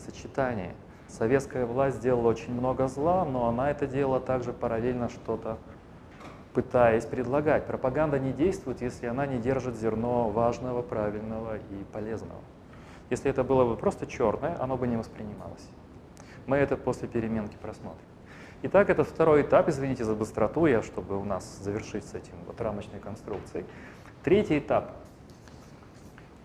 сочетание. 0.05 0.75
Советская 1.07 1.65
власть 1.65 1.97
сделала 1.97 2.27
очень 2.27 2.53
много 2.53 2.87
зла, 2.87 3.25
но 3.25 3.47
она 3.47 3.71
это 3.71 3.87
делала 3.87 4.19
также 4.19 4.53
параллельно 4.53 5.09
что-то 5.09 5.57
пытаясь 6.53 7.05
предлагать. 7.05 7.65
Пропаганда 7.65 8.19
не 8.19 8.31
действует, 8.31 8.81
если 8.81 9.07
она 9.07 9.25
не 9.25 9.37
держит 9.37 9.75
зерно 9.75 10.29
важного, 10.29 10.81
правильного 10.81 11.57
и 11.57 11.83
полезного. 11.91 12.41
Если 13.09 13.29
это 13.29 13.43
было 13.43 13.65
бы 13.65 13.75
просто 13.75 14.05
черное, 14.05 14.55
оно 14.61 14.77
бы 14.77 14.87
не 14.87 14.97
воспринималось. 14.97 15.67
Мы 16.45 16.57
это 16.57 16.77
после 16.77 17.07
переменки 17.07 17.55
просмотрим. 17.61 18.05
Итак, 18.61 18.89
это 18.89 19.03
второй 19.03 19.43
этап, 19.43 19.69
извините 19.69 20.03
за 20.03 20.15
быстроту, 20.15 20.65
я, 20.65 20.81
чтобы 20.81 21.17
у 21.17 21.23
нас 21.23 21.59
завершить 21.61 22.05
с 22.05 22.13
этим 22.13 22.33
вот 22.45 22.59
рамочной 22.59 22.99
конструкцией. 22.99 23.65
Третий 24.23 24.59
этап. 24.59 24.91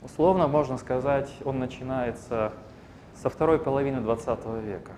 Условно 0.01 0.47
можно 0.47 0.79
сказать, 0.79 1.31
он 1.45 1.59
начинается 1.59 2.53
со 3.15 3.31
второй 3.31 3.59
половины 3.59 4.01
20 4.01 4.47
века. 4.63 4.93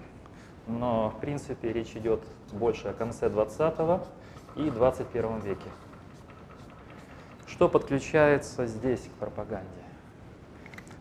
Но, 0.66 1.10
в 1.10 1.20
принципе, 1.20 1.72
речь 1.72 1.94
идет 1.94 2.22
больше 2.52 2.88
о 2.88 2.92
конце 2.92 3.30
20 3.30 4.02
и 4.56 4.70
21 4.70 5.40
веке. 5.40 5.68
Что 7.46 7.68
подключается 7.68 8.66
здесь 8.66 9.00
к 9.00 9.18
пропаганде? 9.18 9.68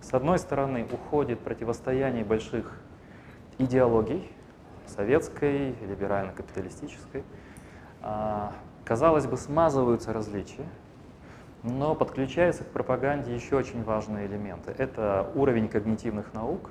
С 0.01 0.13
одной 0.13 0.37
стороны, 0.37 0.87
уходит 0.91 1.39
противостояние 1.39 2.23
больших 2.23 2.79
идеологий, 3.57 4.31
советской, 4.85 5.75
либерально-капиталистической. 5.81 7.23
А, 8.01 8.53
казалось 8.83 9.25
бы, 9.25 9.37
смазываются 9.37 10.13
различия, 10.13 10.65
но 11.63 11.95
подключаются 11.95 12.63
к 12.63 12.67
пропаганде 12.67 13.33
еще 13.33 13.55
очень 13.55 13.83
важные 13.83 14.27
элементы. 14.27 14.75
Это 14.77 15.31
уровень 15.33 15.67
когнитивных 15.67 16.33
наук, 16.33 16.69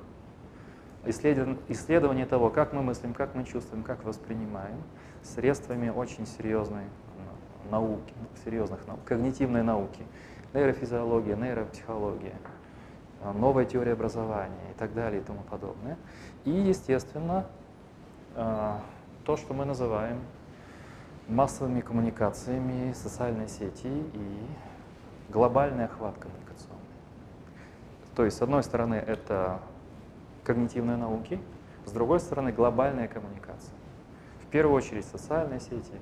исследование 1.05 2.25
того, 2.25 2.49
как 2.49 2.73
мы 2.73 2.81
мыслим, 2.81 3.13
как 3.13 3.35
мы 3.35 3.43
чувствуем, 3.43 3.83
как 3.83 4.03
воспринимаем, 4.03 4.81
средствами 5.23 5.89
очень 5.89 6.25
серьезной 6.25 6.85
науки, 7.71 8.13
серьезных 8.43 8.85
наук, 8.87 8.99
когнитивной 9.05 9.63
науки, 9.63 10.03
нейрофизиология, 10.53 11.35
нейропсихология, 11.35 12.35
новая 13.33 13.65
теория 13.65 13.93
образования 13.93 14.71
и 14.71 14.77
так 14.77 14.93
далее 14.93 15.21
и 15.21 15.23
тому 15.23 15.41
подобное. 15.49 15.97
И, 16.43 16.51
естественно, 16.51 17.45
а, 18.35 18.81
то, 19.23 19.37
что 19.37 19.53
мы 19.53 19.65
называем 19.65 20.19
массовыми 21.27 21.81
коммуникациями, 21.81 22.93
социальные 22.93 23.47
сети 23.47 23.87
и 24.13 24.47
глобальный 25.29 25.85
охват 25.85 26.15
коммуникационный. 26.19 26.81
То 28.15 28.25
есть, 28.25 28.37
с 28.37 28.41
одной 28.41 28.63
стороны, 28.63 28.95
это 28.95 29.59
когнитивные 30.45 30.97
науки, 30.97 31.39
с 31.85 31.91
другой 31.91 32.19
стороны, 32.19 32.51
глобальная 32.51 33.07
коммуникация. 33.07 33.73
В 34.41 34.47
первую 34.47 34.75
очередь, 34.77 35.05
социальные 35.05 35.59
сети, 35.59 35.93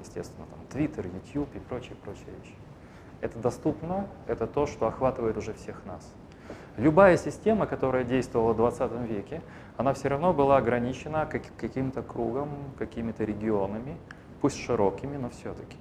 естественно, 0.00 0.46
там, 0.46 0.60
Twitter, 0.70 1.10
YouTube 1.12 1.48
и 1.54 1.58
прочие, 1.58 1.96
прочие 1.96 2.26
вещи. 2.38 2.54
Это 3.20 3.38
доступно, 3.38 4.06
это 4.26 4.46
то, 4.46 4.66
что 4.66 4.86
охватывает 4.86 5.36
уже 5.36 5.52
всех 5.54 5.84
нас. 5.86 6.12
Любая 6.76 7.16
система, 7.16 7.66
которая 7.66 8.04
действовала 8.04 8.52
в 8.52 8.56
20 8.56 8.92
веке, 9.08 9.42
она 9.76 9.92
все 9.92 10.08
равно 10.08 10.32
была 10.32 10.56
ограничена 10.56 11.26
каким-то 11.26 12.02
кругом, 12.02 12.48
какими-то 12.78 13.24
регионами, 13.24 13.96
пусть 14.40 14.58
широкими, 14.58 15.16
но 15.16 15.28
все-таки. 15.30 15.76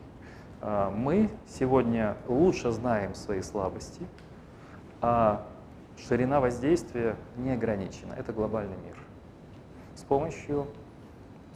А, 0.61 0.91
мы 0.91 1.29
сегодня 1.47 2.17
лучше 2.27 2.71
знаем 2.71 3.15
свои 3.15 3.41
слабости, 3.41 4.05
а 5.01 5.45
ширина 6.07 6.39
воздействия 6.39 7.15
не 7.37 7.51
ограничена. 7.51 8.13
Это 8.13 8.33
глобальный 8.33 8.77
мир. 8.85 8.97
С 9.95 10.01
помощью 10.01 10.67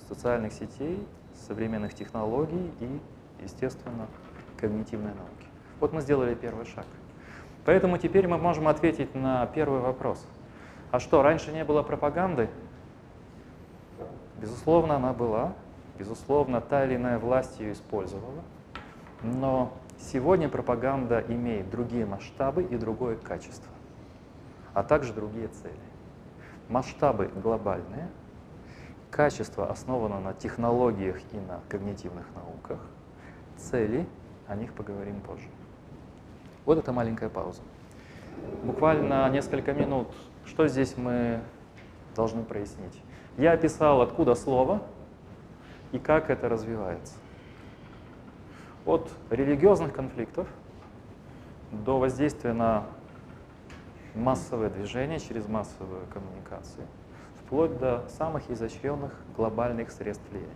социальных 0.08 0.54
сетей, 0.54 1.06
современных 1.48 1.94
технологий 1.94 2.72
и, 2.80 3.00
естественно, 3.44 4.08
когнитивной 4.58 5.14
науки. 5.14 5.48
Вот 5.80 5.94
мы 5.94 6.02
сделали 6.02 6.36
первый 6.36 6.66
шаг– 6.66 6.86
Поэтому 7.66 7.98
теперь 7.98 8.28
мы 8.28 8.38
можем 8.38 8.68
ответить 8.68 9.14
на 9.16 9.46
первый 9.48 9.80
вопрос. 9.80 10.26
А 10.92 11.00
что, 11.00 11.24
раньше 11.24 11.52
не 11.52 11.66
было 11.66 11.82
пропаганды? 11.82 12.48
Безусловно, 14.40 14.98
она 14.98 15.14
была. 15.14 15.54
Безусловно, 15.98 16.62
та 16.62 16.86
или 16.86 16.96
иная 16.96 17.18
власть 17.18 17.60
ее 17.60 17.74
использовала. 17.74 18.44
Но 19.24 19.74
сегодня 19.98 20.48
пропаганда 20.48 21.24
имеет 21.28 21.72
другие 21.72 22.06
масштабы 22.06 22.64
и 22.64 22.78
другое 22.78 23.16
качество, 23.16 23.72
а 24.76 24.84
также 24.84 25.14
другие 25.14 25.48
цели. 25.48 25.74
Масштабы 26.70 27.32
глобальные, 27.34 28.10
качество 29.10 29.72
основано 29.72 30.20
на 30.20 30.34
технологиях 30.34 31.18
и 31.32 31.38
на 31.38 31.62
когнитивных 31.70 32.26
науках, 32.36 32.80
цели, 33.58 34.06
о 34.48 34.56
них 34.56 34.74
поговорим 34.74 35.22
позже. 35.22 35.48
Вот 36.66 36.78
эта 36.78 36.92
маленькая 36.92 37.30
пауза. 37.30 37.62
Буквально 38.64 39.30
несколько 39.30 39.74
минут. 39.74 40.10
Что 40.46 40.68
здесь 40.68 40.98
мы 40.98 41.40
должны 42.16 42.44
прояснить? 42.44 43.02
Я 43.38 43.54
описал, 43.54 44.02
откуда 44.02 44.36
слово 44.36 44.82
и 45.94 46.00
как 46.00 46.30
это 46.30 46.50
развивается. 46.50 47.14
От 48.86 49.10
религиозных 49.30 49.94
конфликтов 49.94 50.48
до 51.72 51.98
воздействия 51.98 52.52
на 52.54 52.84
массовое 54.16 54.70
движение 54.70 55.20
через 55.20 55.48
массовую 55.48 56.02
коммуникацию, 56.14 56.86
вплоть 57.44 57.78
до 57.78 58.06
самых 58.18 58.50
изощренных 58.50 59.12
глобальных 59.36 59.92
средств 59.92 60.24
влияния. 60.32 60.54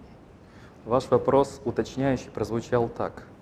Ваш 0.86 1.10
вопрос 1.10 1.62
уточняющий 1.66 2.32
прозвучал 2.32 2.88
так– 2.90 3.24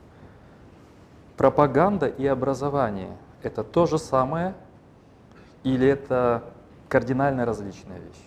Пропаганда 1.37 2.07
и 2.07 2.25
образование– 2.25 3.15
это 3.43 3.63
то 3.63 3.85
же 3.85 3.99
самое 3.99 4.55
или 5.63 5.87
это 5.87 6.43
кардинально 6.89 7.45
различная 7.45 7.99
вещь? 7.99 8.23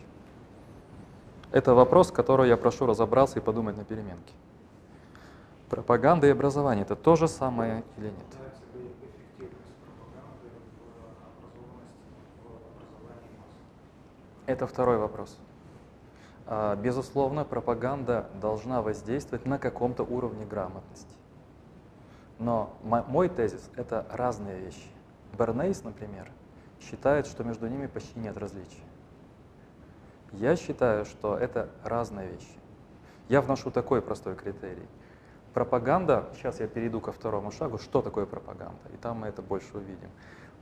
Это 1.51 1.75
вопрос, 1.75 2.13
который 2.13 2.49
я 2.49 2.57
прошу 2.57 2.87
разобраться 2.87 3.41
и 3.41 3.43
подумать 3.43 3.77
на 3.77 3.85
переменке. 3.85 4.33
Пропаганда 5.69 6.29
и 6.29 6.31
образование– 6.31 6.85
это 6.85 6.95
то 6.95 7.17
же 7.17 7.27
самое 7.27 7.83
или 7.97 8.07
нет? 8.07 8.40
Это 14.51 14.67
второй 14.67 14.99
вопрос. 14.99 15.39
А, 16.45 16.75
безусловно, 16.75 17.45
пропаганда 17.45 18.27
должна 18.41 18.83
воздействовать 18.83 19.47
на 19.47 19.61
каком-то 19.61 20.03
уровне 20.03 20.45
грамотности. 20.45 21.15
Но 22.41 22.77
мой 22.83 23.29
тезис— 23.29 23.71
это 23.77 24.05
разные 24.11 24.59
вещи. 24.59 24.89
Бернейс, 25.39 25.85
например, 25.85 26.33
считает, 26.81 27.29
что 27.29 27.45
между 27.45 27.69
ними 27.69 27.87
почти 27.87 28.19
нет 28.19 28.37
различий. 28.37 28.83
Я 30.33 30.57
считаю, 30.57 31.05
что 31.05 31.37
это 31.37 31.69
разные 31.85 32.31
вещи. 32.31 32.59
Я 33.29 33.43
вношу 33.43 33.71
такой 33.71 34.03
простой 34.03 34.35
критерий. 34.35 34.89
Пропаганда, 35.55 36.29
сейчас 36.35 36.59
я 36.59 36.67
перейду 36.67 37.01
ко 37.01 37.13
второму 37.13 37.53
шагу, 37.53 37.79
что 37.79 38.03
такое 38.03 38.27
пропаганда, 38.27 38.83
и 38.93 38.97
там 38.97 39.21
мы 39.21 39.29
это 39.29 39.43
больше 39.43 39.77
увидим. 39.77 40.11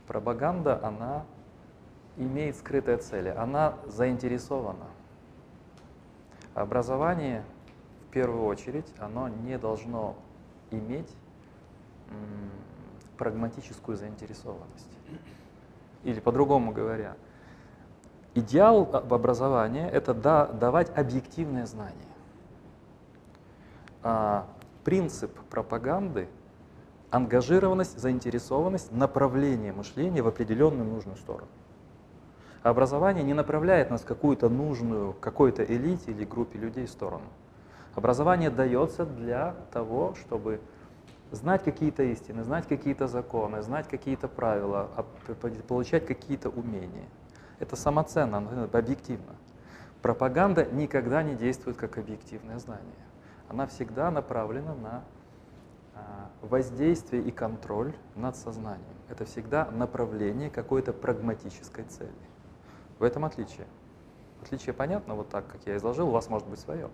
Пропаганда, 0.06 0.78
она 0.84 1.24
имеет 2.18 2.56
скрытые 2.56 2.98
цели, 2.98 3.28
она 3.30 3.74
заинтересована. 3.86 4.86
Образование, 6.54 7.44
в 8.08 8.12
первую 8.12 8.44
очередь, 8.44 8.86
оно 8.98 9.28
не 9.28 9.56
должно 9.58 10.16
иметь 10.70 11.10
прагматическую 13.16 13.96
заинтересованность. 13.96 14.88
Или 16.04 16.20
по-другому 16.20 16.72
говоря, 16.72 17.16
идеал 18.34 18.84
в 18.84 19.14
образовании– 19.14 19.86
это 19.90 20.14
да, 20.14 20.46
давать 20.46 20.96
объективное 20.96 21.66
знание. 21.66 21.96
А 24.02 24.46
принцип 24.84 25.36
пропаганды– 25.50 26.28
ангажированность, 27.10 27.98
заинтересованность, 27.98 28.92
направление 28.92 29.72
мышления 29.72 30.22
в 30.22 30.28
определенную 30.28 30.88
нужную 30.88 31.16
сторону. 31.16 31.48
А 32.62 32.70
образование 32.70 33.24
не 33.24 33.34
направляет 33.34 33.90
нас 33.90 34.02
в 34.02 34.06
какую-то 34.06 34.48
нужную 34.48 35.12
какой-то 35.14 35.64
элите 35.64 36.10
или 36.10 36.24
группе 36.24 36.58
людей 36.58 36.86
в 36.86 36.90
сторону. 36.90 37.26
Образование 37.94 38.50
дается 38.50 39.06
для 39.06 39.54
того, 39.72 40.14
чтобы 40.20 40.60
знать 41.30 41.62
какие-то 41.62 42.02
истины, 42.02 42.42
знать 42.44 42.66
какие-то 42.66 43.06
законы, 43.06 43.62
знать 43.62 43.88
какие-то 43.88 44.28
правила, 44.28 44.88
получать 45.66 46.06
какие-то 46.06 46.48
умения. 46.48 47.08
Это 47.58 47.76
самоценно, 47.76 48.68
объективно. 48.72 49.34
Пропаганда 50.02 50.64
никогда 50.66 51.22
не 51.22 51.34
действует 51.34 51.76
как 51.76 51.98
объективное 51.98 52.58
знание. 52.58 52.84
Она 53.48 53.66
всегда 53.66 54.10
направлена 54.10 54.74
на 54.74 55.04
а, 55.94 56.30
воздействие 56.42 57.22
и 57.22 57.30
контроль 57.30 57.92
над 58.14 58.36
сознанием. 58.36 58.84
Это 59.08 59.24
всегда 59.24 59.68
направление 59.72 60.50
какой-то 60.50 60.92
прагматической 60.92 61.84
цели. 61.84 62.12
В 62.98 63.04
этом 63.04 63.24
отличие. 63.24 63.66
Отличие 64.42 64.72
понятно, 64.72 65.14
вот 65.14 65.28
так, 65.28 65.46
как 65.46 65.60
я 65.66 65.76
изложил, 65.76 66.08
у 66.08 66.12
вас 66.12 66.28
может 66.28 66.48
быть 66.48 66.60
свое. 66.60 66.88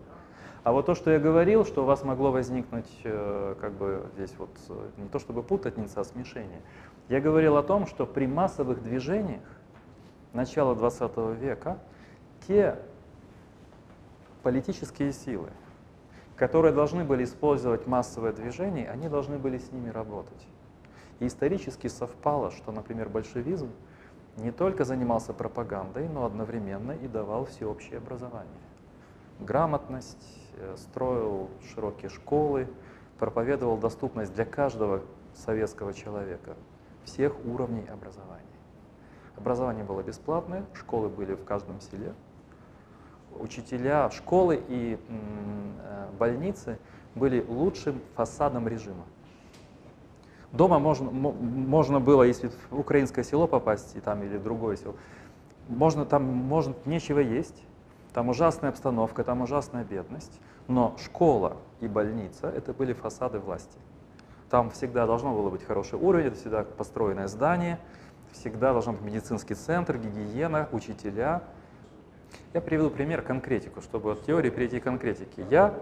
А 0.64 0.72
вот 0.72 0.86
то, 0.86 0.94
что 0.94 1.10
я 1.10 1.18
говорил, 1.18 1.66
что 1.66 1.82
у 1.82 1.84
вас 1.84 2.04
могло 2.04 2.32
возникнуть, 2.32 2.88
э, 3.04 3.54
как 3.60 3.72
бы 3.72 4.06
здесь 4.14 4.32
вот, 4.38 4.50
э, 4.70 4.88
не 4.96 5.08
то 5.08 5.18
чтобы 5.18 5.42
путаница, 5.42 6.00
а 6.00 6.04
смешение. 6.04 6.62
Я 7.10 7.20
говорил 7.20 7.58
о 7.58 7.62
том, 7.62 7.86
что 7.86 8.06
при 8.06 8.26
массовых 8.26 8.82
движениях 8.82 9.42
начала 10.32 10.74
20 10.74 11.34
века 11.34 11.78
те 12.46 12.78
политические 14.42 15.12
силы, 15.12 15.50
которые 16.34 16.72
должны 16.72 17.04
были 17.04 17.24
использовать 17.24 17.86
массовое 17.86 18.32
движение, 18.32 18.88
они 18.90 19.10
должны 19.10 19.38
были 19.38 19.58
с 19.58 19.70
ними 19.70 19.90
работать. 19.90 20.46
И 21.20 21.26
исторически 21.26 21.88
совпало, 21.88 22.50
что, 22.50 22.72
например, 22.72 23.10
большевизм 23.10 23.70
не 24.36 24.50
только 24.50 24.84
занимался 24.84 25.32
пропагандой, 25.32 26.08
но 26.08 26.24
одновременно 26.24 26.92
и 26.92 27.06
давал 27.06 27.46
всеобщее 27.46 27.98
образование. 27.98 28.50
Грамотность, 29.40 30.38
э, 30.56 30.76
строил 30.76 31.50
широкие 31.72 32.08
школы, 32.08 32.68
проповедовал 33.18 33.76
доступность 33.76 34.34
для 34.34 34.44
каждого 34.44 35.02
советского 35.34 35.92
человека 35.94 36.54
всех 37.04 37.34
уровней 37.44 37.86
образования. 37.86 38.42
Образование 39.36 39.84
было 39.84 40.02
бесплатное, 40.02 40.64
школы 40.74 41.08
были 41.08 41.34
в 41.34 41.44
каждом 41.44 41.80
селе, 41.80 42.14
учителя, 43.38 44.10
школы 44.10 44.62
и 44.68 44.98
э, 45.08 46.08
больницы 46.18 46.78
были 47.14 47.44
лучшим 47.46 48.00
фасадом 48.14 48.68
режима. 48.68 49.04
Дома 50.54 50.78
можно, 50.78 51.10
можно 51.10 52.00
было, 52.00 52.22
если 52.22 52.50
в 52.70 52.78
украинское 52.78 53.24
село 53.24 53.46
попасть, 53.46 53.96
и 53.96 54.00
там, 54.00 54.22
или 54.22 54.36
в 54.36 54.42
другое 54.42 54.76
село, 54.76 54.94
можно, 55.68 56.04
там 56.04 56.24
можно 56.24 56.74
нечего 56.86 57.18
есть, 57.18 57.62
там 58.12 58.28
ужасная 58.28 58.70
обстановка, 58.70 59.24
там 59.24 59.42
ужасная 59.42 59.84
бедность, 59.84 60.40
но 60.68 60.96
школа 61.02 61.56
и 61.80 61.88
больница— 61.88 62.48
это 62.56 62.72
были 62.72 62.92
фасады 62.92 63.38
власти. 63.38 63.78
Там 64.48 64.70
всегда 64.70 65.06
должно 65.06 65.34
было 65.34 65.50
быть 65.50 65.64
хороший 65.64 65.98
уровень, 65.98 66.28
это 66.28 66.36
всегда 66.36 66.62
построенное 66.62 67.26
здание, 67.26 67.78
всегда 68.32 68.72
должен 68.72 68.94
быть 68.94 69.02
медицинский 69.02 69.54
центр, 69.54 69.98
гигиена, 69.98 70.68
учителя— 70.72 71.42
я 72.52 72.60
приведу 72.60 72.90
пример, 72.90 73.22
конкретику, 73.22 73.80
чтобы 73.80 74.12
от 74.12 74.24
теории 74.24 74.50
перейти 74.50 74.80
к 74.80 74.84
конкретике. 74.84 75.44
Я, 75.50 75.74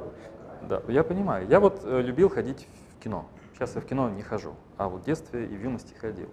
да, 0.62 0.82
я 0.88 1.04
понимаю, 1.04 1.46
я 1.48 1.60
вот 1.60 1.82
э, 1.84 2.00
любил 2.00 2.28
ходить 2.28 2.66
в 2.96 3.02
кино. 3.02 3.26
Сейчас 3.62 3.76
я 3.76 3.80
в 3.80 3.84
кино 3.84 4.10
не 4.10 4.22
хожу, 4.22 4.56
а 4.76 4.88
в 4.88 5.00
детстве 5.04 5.44
и 5.46 5.56
в 5.56 5.62
юности 5.62 5.94
ходил. 5.94 6.28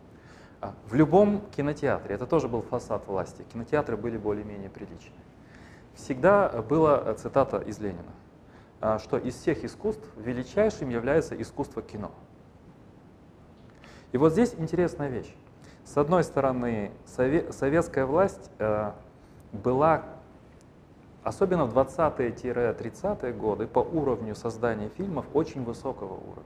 А, 0.61 0.73
в 0.87 0.95
любом 0.95 1.41
кинотеатре, 1.51 2.15
это 2.15 2.25
тоже 2.25 2.47
был 2.47 2.63
фасад 2.63 3.05
власти, 3.05 3.45
кинотеатры 3.53 3.97
были 3.97 4.17
более-менее 4.17 4.71
приличные. 4.71 5.21
Всегда 5.93 6.49
была 6.63 7.03
э, 7.05 7.13
цитата 7.19 7.59
из 7.59 7.77
Ленина, 7.77 8.13
а, 8.81 8.97
что 8.97 9.19
из 9.19 9.35
всех 9.35 9.63
искусств 9.63 10.03
величайшим 10.17 10.89
является 10.89 11.39
искусство 11.39 11.83
кино. 11.83 12.09
И 14.11 14.17
вот 14.17 14.31
здесь 14.31 14.55
интересная 14.57 15.09
вещь. 15.09 15.31
С 15.85 15.97
одной 15.97 16.23
стороны, 16.23 16.91
советская 17.05 18.07
власть 18.07 18.49
э, 18.57 18.91
была 19.51 20.03
особенно 21.23 21.65
в 21.65 21.77
20-30-е 21.77 23.33
годы, 23.33 23.67
по 23.67 23.79
уровню 23.81 24.33
создания 24.33 24.89
фильмов 24.89 25.27
очень 25.35 25.63
высокого 25.63 26.13
уровня. 26.13 26.43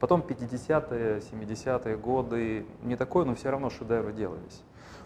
Потом 0.00 0.20
50-е, 0.20 1.18
70-е 1.18 1.96
годы, 1.96 2.66
не 2.82 2.96
такой, 2.96 3.24
но 3.24 3.34
все 3.34 3.50
равно 3.50 3.68
шедевры 3.70 4.12
делались. 4.12 4.62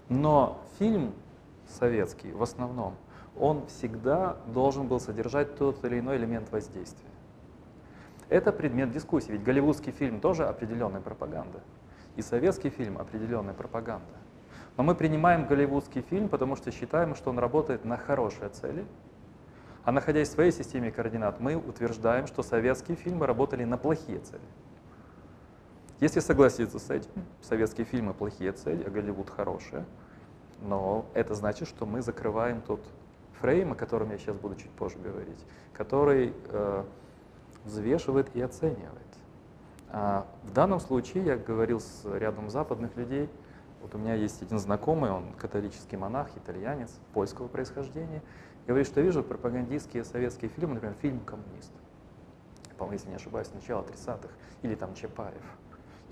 Но 0.08 0.60
фильм 0.78 1.14
советский 1.66 2.32
в 2.32 2.42
основном, 2.42 2.96
он 3.38 3.66
всегда 3.66 4.36
должен 4.46 4.86
был 4.86 5.00
содержать 5.00 5.56
тот 5.56 5.82
или 5.84 6.00
иной 6.00 6.16
элемент 6.18 6.52
воздействия. 6.52 7.08
Это 8.28 8.52
предмет 8.52 8.90
дискуссии, 8.90 9.32
ведь 9.32 9.42
голливудский 9.42 9.92
фильм 9.92 10.20
тоже 10.20 10.46
определенная 10.46 11.00
пропаганда, 11.00 11.60
и 12.16 12.22
советский 12.22 12.70
фильм 12.70 12.98
определенная 12.98 13.54
пропаганда. 13.54 14.16
Но 14.76 14.82
мы 14.84 14.94
принимаем 14.94 15.46
голливудский 15.46 16.02
фильм, 16.02 16.28
потому 16.28 16.56
что 16.56 16.70
считаем, 16.70 17.14
что 17.14 17.30
он 17.30 17.38
работает 17.38 17.84
на 17.84 17.96
хорошие 17.96 18.48
цели. 18.48 18.86
А 19.84 19.92
находясь 19.92 20.28
в 20.28 20.32
своей 20.32 20.52
системе 20.52 20.90
координат, 20.90 21.40
мы 21.40 21.56
утверждаем, 21.56 22.26
что 22.26 22.42
советские 22.42 22.96
фильмы 22.96 23.26
работали 23.26 23.64
на 23.64 23.76
плохие 23.76 24.20
цели. 24.20 24.40
Если 26.02 26.18
согласиться 26.18 26.80
с 26.80 26.90
этим, 26.90 27.12
советские 27.42 27.84
фильмы 27.84 28.12
плохие 28.12 28.50
цели, 28.50 28.82
а 28.82 28.90
Голливуд 28.90 29.30
хорошие, 29.30 29.84
но 30.60 31.06
это 31.14 31.36
значит, 31.36 31.68
что 31.68 31.86
мы 31.86 32.02
закрываем 32.02 32.60
тот 32.60 32.80
фрейм, 33.38 33.70
о 33.70 33.74
котором 33.76 34.10
я 34.10 34.18
сейчас 34.18 34.34
буду 34.34 34.56
чуть 34.56 34.72
позже 34.72 34.98
говорить, 34.98 35.38
который 35.72 36.34
э, 36.48 36.84
взвешивает 37.62 38.34
и 38.34 38.40
оценивает. 38.40 39.06
А 39.90 40.26
в 40.42 40.52
данном 40.52 40.80
случае 40.80 41.24
я 41.24 41.36
говорил 41.36 41.78
с 41.78 42.04
рядом 42.04 42.50
западных 42.50 42.96
людей, 42.96 43.30
вот 43.80 43.94
у 43.94 43.98
меня 43.98 44.14
есть 44.14 44.42
один 44.42 44.58
знакомый, 44.58 45.12
он 45.12 45.32
католический 45.34 45.96
монах, 45.96 46.30
итальянец, 46.36 46.98
польского 47.14 47.46
происхождения. 47.46 48.22
Говорит, 48.66 48.88
что 48.88 49.00
вижу 49.00 49.22
пропагандистские 49.22 50.02
советские 50.02 50.50
фильмы, 50.50 50.74
например, 50.74 50.96
фильм 51.00 51.20
«Коммунист». 51.20 51.70
По-моему, 52.76 52.94
если 52.94 53.08
не 53.08 53.14
ошибаюсь, 53.14 53.54
начало 53.54 53.82
30-х. 53.82 54.30
Или 54.62 54.74
там 54.74 54.94
Чапаев. 54.94 55.44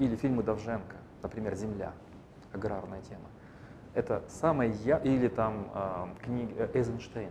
Или 0.01 0.17
фильмы 0.17 0.43
Довженко, 0.43 0.97
например, 1.23 1.55
«Земля», 1.55 1.93
аграрная 2.53 3.03
тема. 3.03 3.29
Это 3.95 4.25
самое 4.29 4.73
я... 4.85 4.97
Или 4.99 5.29
там 5.29 5.71
э, 5.75 6.07
книга 6.25 6.71
Эйзенштейн, 6.73 7.31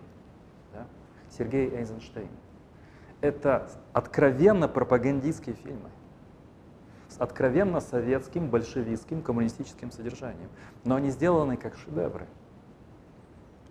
да? 0.73 0.85
Сергей 1.29 1.69
Эйзенштейн. 1.75 2.29
Это 3.21 3.69
откровенно 3.91 4.67
пропагандистские 4.67 5.55
фильмы 5.55 5.89
с 7.07 7.17
откровенно 7.17 7.81
советским, 7.81 8.49
большевистским, 8.49 9.23
коммунистическим 9.23 9.91
содержанием. 9.91 10.49
Но 10.85 10.95
они 10.95 11.09
сделаны 11.09 11.57
как 11.57 11.75
шедевры. 11.75 12.27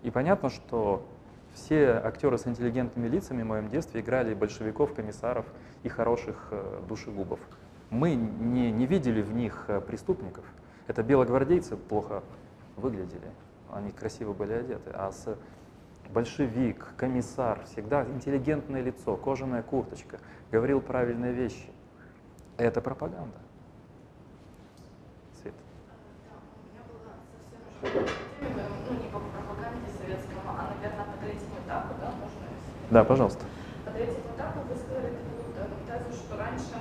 И 0.03 0.11
понятно, 0.11 0.51
что 0.51 1.07
все 1.55 1.93
актеры 1.93 2.37
с 2.37 2.49
интеллигентными 2.49 3.07
лицами 3.07 3.43
в 3.43 3.47
моем 3.47 3.69
детстве 3.69 4.01
играли 4.01 4.35
большевиков, 4.35 4.93
комиссаров 4.93 5.47
и 5.85 5.89
хороших 5.89 6.49
э, 6.51 6.83
душегубов. 6.89 7.39
Мы 7.91 8.15
не, 8.15 8.71
не 8.71 8.87
видели 8.87 9.23
в 9.23 9.33
них 9.33 9.65
э, 9.69 9.81
преступников. 9.81 10.45
Это 10.89 11.03
белогвардейцы 11.03 11.77
плохо 11.77 12.23
выглядели, 12.77 13.31
они 13.73 13.93
красиво 13.93 14.35
были 14.35 14.53
одеты. 14.53 14.91
А 14.93 15.11
с 15.11 15.37
большевик, 16.11 16.89
комиссар, 16.97 17.65
всегда 17.65 18.05
интеллигентное 18.05 18.83
лицо, 18.83 19.17
кожаная 19.17 19.63
курточка, 19.63 20.21
говорил 20.53 20.81
правильные 20.83 21.33
вещи. 21.33 21.71
Это 22.59 22.83
пропаганда. 22.83 23.37
Свет. 25.41 25.55
ну, 27.83 27.89
не 27.89 29.09
по 29.09 29.19
пропаганде 29.19 29.91
советскому, 29.99 30.41
а, 30.47 30.75
наверное, 30.75 31.07
по 31.07 31.25
третьему 31.25 31.57
этапу, 31.65 31.95
да, 32.01 32.07
можно? 32.07 32.91
Да, 32.91 33.05
пожалуйста. 33.05 33.45
По 33.87 33.93
третьему 33.93 34.35
этапу 34.37 34.61
вы 34.69 34.77
сказали 34.77 35.15
такую 35.55 35.87
тезу, 35.87 36.13
что 36.13 36.37
раньше 36.37 36.75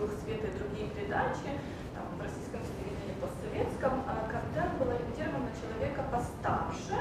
«Вокруг 0.00 0.18
света» 0.20 0.46
и 0.46 0.58
другие 0.58 0.88
передачи, 0.88 1.60
там, 1.92 2.04
в 2.16 2.22
российском 2.22 2.60
телевидении, 2.64 3.20
постсоветском, 3.20 4.00
а 4.08 4.24
контент 4.32 4.72
был 4.80 4.88
ориентирован 4.88 5.44
на 5.44 5.52
человека 5.52 6.00
постарше, 6.10 6.96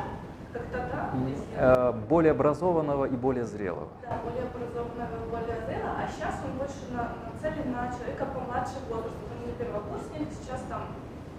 как 0.52 0.64
тогда, 0.68 1.14
если... 1.24 1.48
Э, 1.56 1.94
более 1.94 2.32
образованного 2.32 3.06
и 3.06 3.16
более 3.16 3.46
зрелого. 3.46 3.88
Да, 4.02 4.20
более 4.20 4.44
образованного 4.44 5.16
и 5.16 5.30
более 5.30 5.64
зрелого, 5.64 5.96
а 5.96 6.10
сейчас 6.12 6.44
он 6.44 6.58
больше 6.58 6.92
на, 6.92 7.16
нацелен 7.24 7.72
на 7.72 7.88
человека 7.88 8.26
помладше 8.26 8.76
возраста. 8.90 9.20
Он 9.32 9.48
не 9.48 9.54
первокурсник, 9.54 10.28
сейчас 10.36 10.62
там 10.68 10.82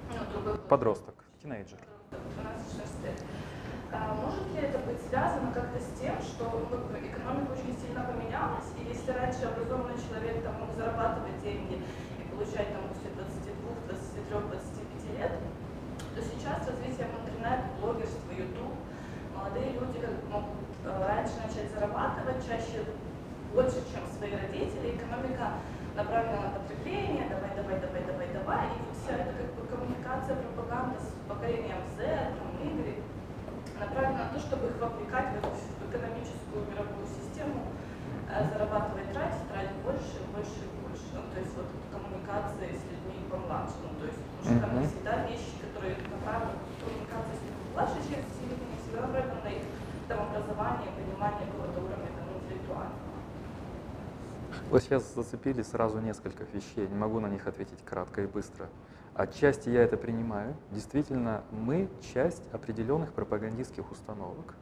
ну, 0.09 0.25
другой... 0.33 0.59
Подросток, 0.67 1.15
тинейджер. 1.43 1.79
12-16 2.11 3.05
лет. 3.05 3.21
А 3.93 4.15
может 4.15 4.47
ли 4.55 4.63
это 4.63 4.79
быть 4.87 5.03
связано 5.09 5.51
как-то 5.53 5.81
с 5.83 5.91
тем, 5.99 6.15
что 6.23 6.47
ну, 6.47 6.79
экономика 6.95 7.51
очень 7.59 7.75
сильно 7.75 8.07
поменялась, 8.07 8.71
и 8.79 8.87
если 8.87 9.11
раньше 9.11 9.51
образованный 9.51 9.99
человек 9.99 10.45
там, 10.47 10.63
мог 10.63 10.71
зарабатывать 10.79 11.43
деньги 11.43 11.83
и 11.83 12.23
получать 12.31 12.71
там, 12.71 12.87
после 12.87 13.11
22, 13.19 13.51
23, 13.91 14.31
25 14.31 15.19
лет, 15.19 15.33
то 16.15 16.19
сейчас 16.23 16.71
развитие 16.71 17.11
интернет, 17.11 17.67
блогерство, 17.83 18.31
YouTube, 18.31 18.79
молодые 19.35 19.75
люди 19.75 19.99
как 19.99 20.15
могут 20.31 20.71
э, 20.87 21.07
раньше 21.11 21.35
начать 21.43 21.75
зарабатывать, 21.75 22.47
чаще 22.47 22.87
больше, 23.51 23.83
то 41.33 41.39
есть 41.41 41.55
вот 41.57 41.67
коммуникации 41.93 42.69
с 42.75 42.83
людьми 42.91 43.27
помладше. 43.31 43.77
Ну, 43.83 43.99
то 43.99 44.07
есть, 44.07 44.19
потому 44.19 44.43
что 44.45 44.67
там 44.67 44.77
Мгм. 44.77 44.89
всегда 44.89 45.13
вещи, 45.27 45.53
которые 45.63 45.97
направлены 46.11 46.59
на 46.59 46.75
коммуникацию 46.83 47.35
с 47.37 47.43
людьми 47.47 47.65
младше, 47.73 47.99
чем 48.03 48.21
телевидение, 48.35 48.79
всегда 48.83 49.01
направлены 49.07 49.41
на 49.45 49.51
их 49.51 49.65
там, 50.09 50.19
образование, 50.27 50.91
понимание 50.97 51.47
какого-то 51.47 51.79
уровня 51.81 52.11
там, 52.19 52.27
интеллектуального. 52.39 52.99
Вы 54.71 54.81
сейчас 54.81 55.15
зацепили 55.15 55.63
сразу 55.63 55.99
несколько 56.01 56.45
вещей, 56.45 56.87
не 56.87 56.95
могу 56.97 57.21
на 57.21 57.27
них 57.29 57.47
ответить 57.47 57.85
кратко 57.85 58.23
и 58.23 58.27
быстро. 58.27 58.69
Отчасти 59.15 59.69
я 59.71 59.83
это 59.83 59.97
принимаю. 59.97 60.55
Действительно, 60.71 61.43
мы 61.51 61.89
часть 62.15 62.43
определенных 62.53 63.13
пропагандистских 63.13 63.91
установок, 63.91 64.55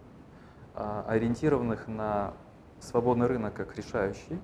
а, 0.74 1.04
ориентированных 1.06 1.86
на 1.88 2.32
свободный 2.80 3.26
рынок 3.26 3.54
как 3.54 3.76
решающий, 3.76 4.40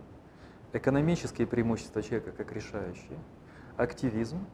экономические 0.75 1.47
преимущества 1.47 2.03
человека 2.03 2.33
как 2.33 2.53
решающие, 2.53 3.19
активизм, 3.77 4.45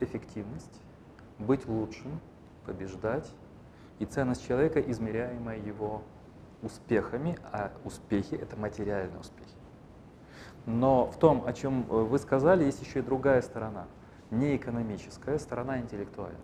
эффективность, 0.00 0.80
быть 1.38 1.66
лучшим, 1.66 2.20
побеждать 2.66 3.30
и 3.98 4.04
ценность 4.04 4.46
человека, 4.46 4.80
измеряемая 4.80 5.58
его 5.58 6.02
успехами, 6.62 7.38
а 7.52 7.70
успехи— 7.84 8.34
это 8.40 8.56
материальные 8.56 9.20
успехи. 9.20 9.48
Но 10.66 11.06
в 11.06 11.18
том, 11.18 11.44
о 11.46 11.52
чем 11.52 11.86
э, 11.88 11.94
вы 11.94 12.18
сказали, 12.18 12.64
есть 12.64 12.82
еще 12.82 12.98
и 12.98 13.02
другая 13.02 13.42
сторона, 13.42 13.86
не 14.30 14.56
экономическая, 14.56 15.38
сторона 15.38 15.78
интеллектуальная. 15.78 16.38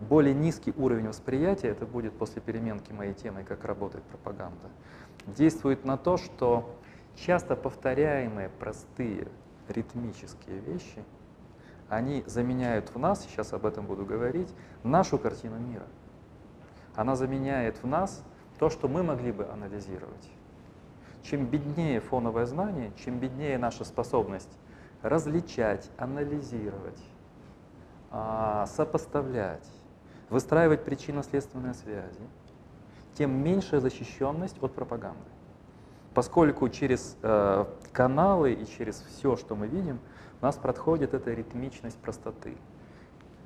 Более 0.00 0.34
низкий 0.34 0.72
уровень 0.76 1.08
восприятия, 1.08 1.68
это 1.68 1.86
будет 1.86 2.16
после 2.16 2.40
переменки 2.40 2.92
моей 2.92 3.14
темы, 3.14 3.44
как 3.44 3.64
работает 3.64 4.04
пропаганда, 4.04 4.68
действует 5.26 5.84
на 5.84 5.96
то, 5.96 6.16
что 6.16 6.77
часто 7.26 7.56
повторяемые 7.56 8.48
простые 8.48 9.28
ритмические 9.68 10.60
вещи, 10.60 11.04
они 11.88 12.22
заменяют 12.26 12.94
в 12.94 12.98
нас, 12.98 13.22
сейчас 13.22 13.52
об 13.52 13.66
этом 13.66 13.86
буду 13.86 14.04
говорить, 14.04 14.52
нашу 14.82 15.18
картину 15.18 15.58
мира. 15.58 15.86
Она 16.94 17.16
заменяет 17.16 17.82
в 17.82 17.86
нас 17.86 18.22
то, 18.58 18.68
что 18.68 18.88
мы 18.88 19.02
могли 19.02 19.32
бы 19.32 19.46
анализировать. 19.46 20.30
Чем 21.22 21.46
беднее 21.46 22.00
фоновое 22.00 22.46
знание, 22.46 22.92
чем 22.96 23.18
беднее 23.18 23.58
наша 23.58 23.84
способность 23.84 24.50
различать, 25.02 25.90
анализировать, 25.96 27.02
а, 28.10 28.66
сопоставлять, 28.66 29.68
выстраивать 30.28 30.84
причинно-следственные 30.84 31.74
связи, 31.74 32.20
тем 33.14 33.42
меньшая 33.42 33.80
защищенность 33.80 34.62
от 34.62 34.74
пропаганды. 34.74 35.37
Поскольку 36.18 36.68
через 36.68 37.16
э, 37.22 37.64
каналы 37.92 38.52
и 38.52 38.66
через 38.66 39.04
все, 39.08 39.36
что 39.36 39.54
мы 39.54 39.68
видим, 39.68 40.00
у 40.42 40.44
нас 40.44 40.56
проходит 40.56 41.14
эта 41.14 41.32
ритмичность 41.32 41.96
простоты. 41.96 42.56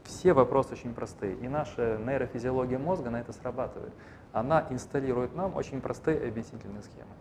Все 0.04 0.32
вопросы 0.32 0.72
очень 0.72 0.94
простые, 0.94 1.34
и 1.34 1.48
наша 1.48 1.98
нейрофизиология 1.98 2.78
мозга 2.78 3.10
на 3.10 3.20
это 3.20 3.34
срабатывает. 3.34 3.92
Она 4.32 4.66
инсталирует 4.70 5.36
нам 5.36 5.54
очень 5.54 5.82
простые 5.82 6.26
объяснительные 6.26 6.80
схемы. 6.82 7.12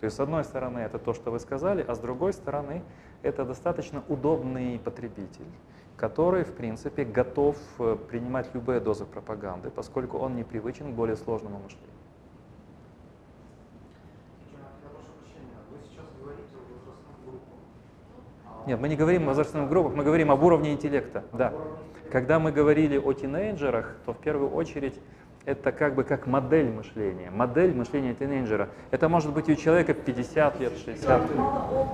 То 0.00 0.06
есть, 0.06 0.16
с 0.16 0.18
одной 0.18 0.42
стороны, 0.42 0.80
это 0.80 0.98
то, 0.98 1.14
что 1.14 1.30
вы 1.30 1.38
сказали, 1.38 1.84
а 1.86 1.94
с 1.94 2.00
другой 2.00 2.32
стороны, 2.32 2.82
это 3.22 3.44
достаточно 3.44 4.02
удобный 4.08 4.80
потребитель, 4.80 5.46
который, 5.96 6.42
в 6.42 6.52
принципе, 6.56 7.04
готов 7.04 7.56
э, 7.78 7.96
принимать 8.10 8.52
любые 8.52 8.80
дозы 8.80 9.04
пропаганды, 9.04 9.70
поскольку 9.70 10.18
он 10.18 10.34
не 10.34 10.42
привычен 10.42 10.90
к 10.92 10.96
более 10.96 11.14
сложному 11.14 11.60
мышлению. 11.60 11.92
Я 14.86 14.90
прошу 14.90 15.10
прощения, 15.18 15.58
вы 15.70 15.78
сейчас 15.82 16.06
говорите 16.20 16.54
о 16.54 16.62
возрастных 16.68 17.16
группах. 17.24 17.58
А 18.46 18.55
Нет, 18.66 18.80
мы 18.80 18.88
не 18.88 18.96
говорим 18.96 19.24
о 19.24 19.26
возрастных 19.26 19.68
группах, 19.68 19.94
мы 19.94 20.02
говорим 20.02 20.30
об 20.30 20.42
уровне 20.42 20.72
интеллекта. 20.72 21.24
Да. 21.32 21.52
Когда 22.10 22.38
мы 22.40 22.50
говорили 22.50 22.98
о 22.98 23.12
тинейджерах, 23.12 23.94
то 24.04 24.12
в 24.12 24.18
первую 24.18 24.50
очередь 24.50 25.00
это 25.44 25.70
как 25.70 25.94
бы 25.94 26.02
как 26.02 26.26
модель 26.26 26.70
мышления. 26.70 27.30
Модель 27.30 27.72
мышления 27.72 28.14
тинейджера. 28.14 28.68
Это 28.90 29.08
может 29.08 29.32
быть 29.32 29.48
и 29.48 29.52
у 29.52 29.56
человека 29.56 29.94
50 29.94 30.60
лет, 30.60 30.72
60 30.84 31.06
Там 31.06 31.22
лет. 31.22 31.30
ну, 31.36 31.86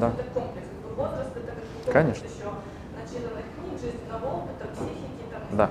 Да. 0.00 0.12
Конечно. 1.92 2.26
там, 5.46 5.46
Да. 5.52 5.70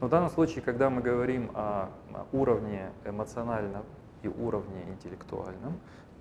Но 0.00 0.06
в 0.06 0.10
данном 0.10 0.30
случае, 0.30 0.62
когда 0.62 0.88
мы 0.90 1.00
говорим 1.00 1.50
о 1.54 1.88
уровне 2.32 2.90
эмоциональном 3.04 3.82
и 4.22 4.28
уровне 4.28 4.84
интеллектуальном, 4.88 5.78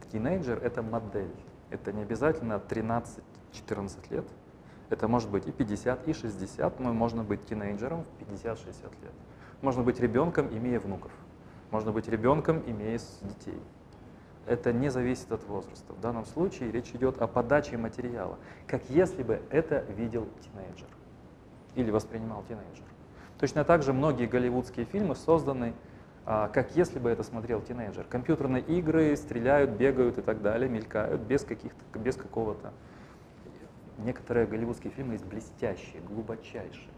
тинейджер— 0.08 0.60
это 0.64 0.82
модель. 0.82 1.34
Это 1.70 1.92
не 1.92 2.02
обязательно 2.02 2.62
13-14 2.70 3.22
лет. 4.10 4.26
Это 4.90 5.08
может 5.08 5.30
быть 5.30 5.48
и 5.48 5.52
50, 5.52 6.08
и 6.08 6.14
60, 6.14 6.80
но 6.80 6.94
можно 6.94 7.24
быть 7.24 7.46
тинейджером 7.46 8.04
в 8.04 8.32
50-60 8.32 8.92
лет. 9.02 9.14
Можно 9.62 9.84
быть 9.84 10.00
ребенком, 10.00 10.48
имея 10.50 10.80
внуков. 10.80 11.12
Можно 11.72 11.92
быть 11.92 12.10
ребенком, 12.10 12.62
имея 12.68 13.00
детей. 13.22 13.62
Это 14.46 14.74
не 14.74 14.90
зависит 14.90 15.32
от 15.32 15.44
возраста. 15.48 15.94
В 15.94 16.02
данном 16.02 16.26
случае 16.26 16.72
речь 16.72 16.92
идет 16.94 17.22
о 17.22 17.28
подаче 17.28 17.78
материала, 17.78 18.38
как 18.68 18.82
если 18.90 19.24
бы 19.24 19.42
это 19.50 19.86
видел 19.96 20.28
тинейджер 20.42 20.88
или 21.76 21.92
воспринимал 21.92 22.44
тинейджер. 22.48 22.84
Точно 23.40 23.64
так 23.64 23.84
же 23.84 23.94
многие 23.94 24.26
голливудские 24.26 24.86
фильмы 24.86 25.16
созданы, 25.16 25.74
как 26.54 26.76
если 26.76 26.98
бы 27.00 27.10
это 27.10 27.24
смотрел 27.24 27.62
тинейджер. 27.62 28.06
Компьютерные 28.06 28.62
игры 28.64 29.16
стреляют, 29.18 29.72
бегают 29.72 30.18
и 30.18 30.22
так 30.22 30.42
далее, 30.42 30.70
мелькают 30.70 31.22
без, 31.22 31.44
каких-то, 31.44 32.00
без 32.00 32.16
какого-то... 32.16 32.72
Некоторые 33.98 34.48
голливудские 34.48 34.92
фильмы 34.94 35.14
есть 35.14 35.26
блестящие, 35.26 36.02
глубочайшие. 36.02 36.90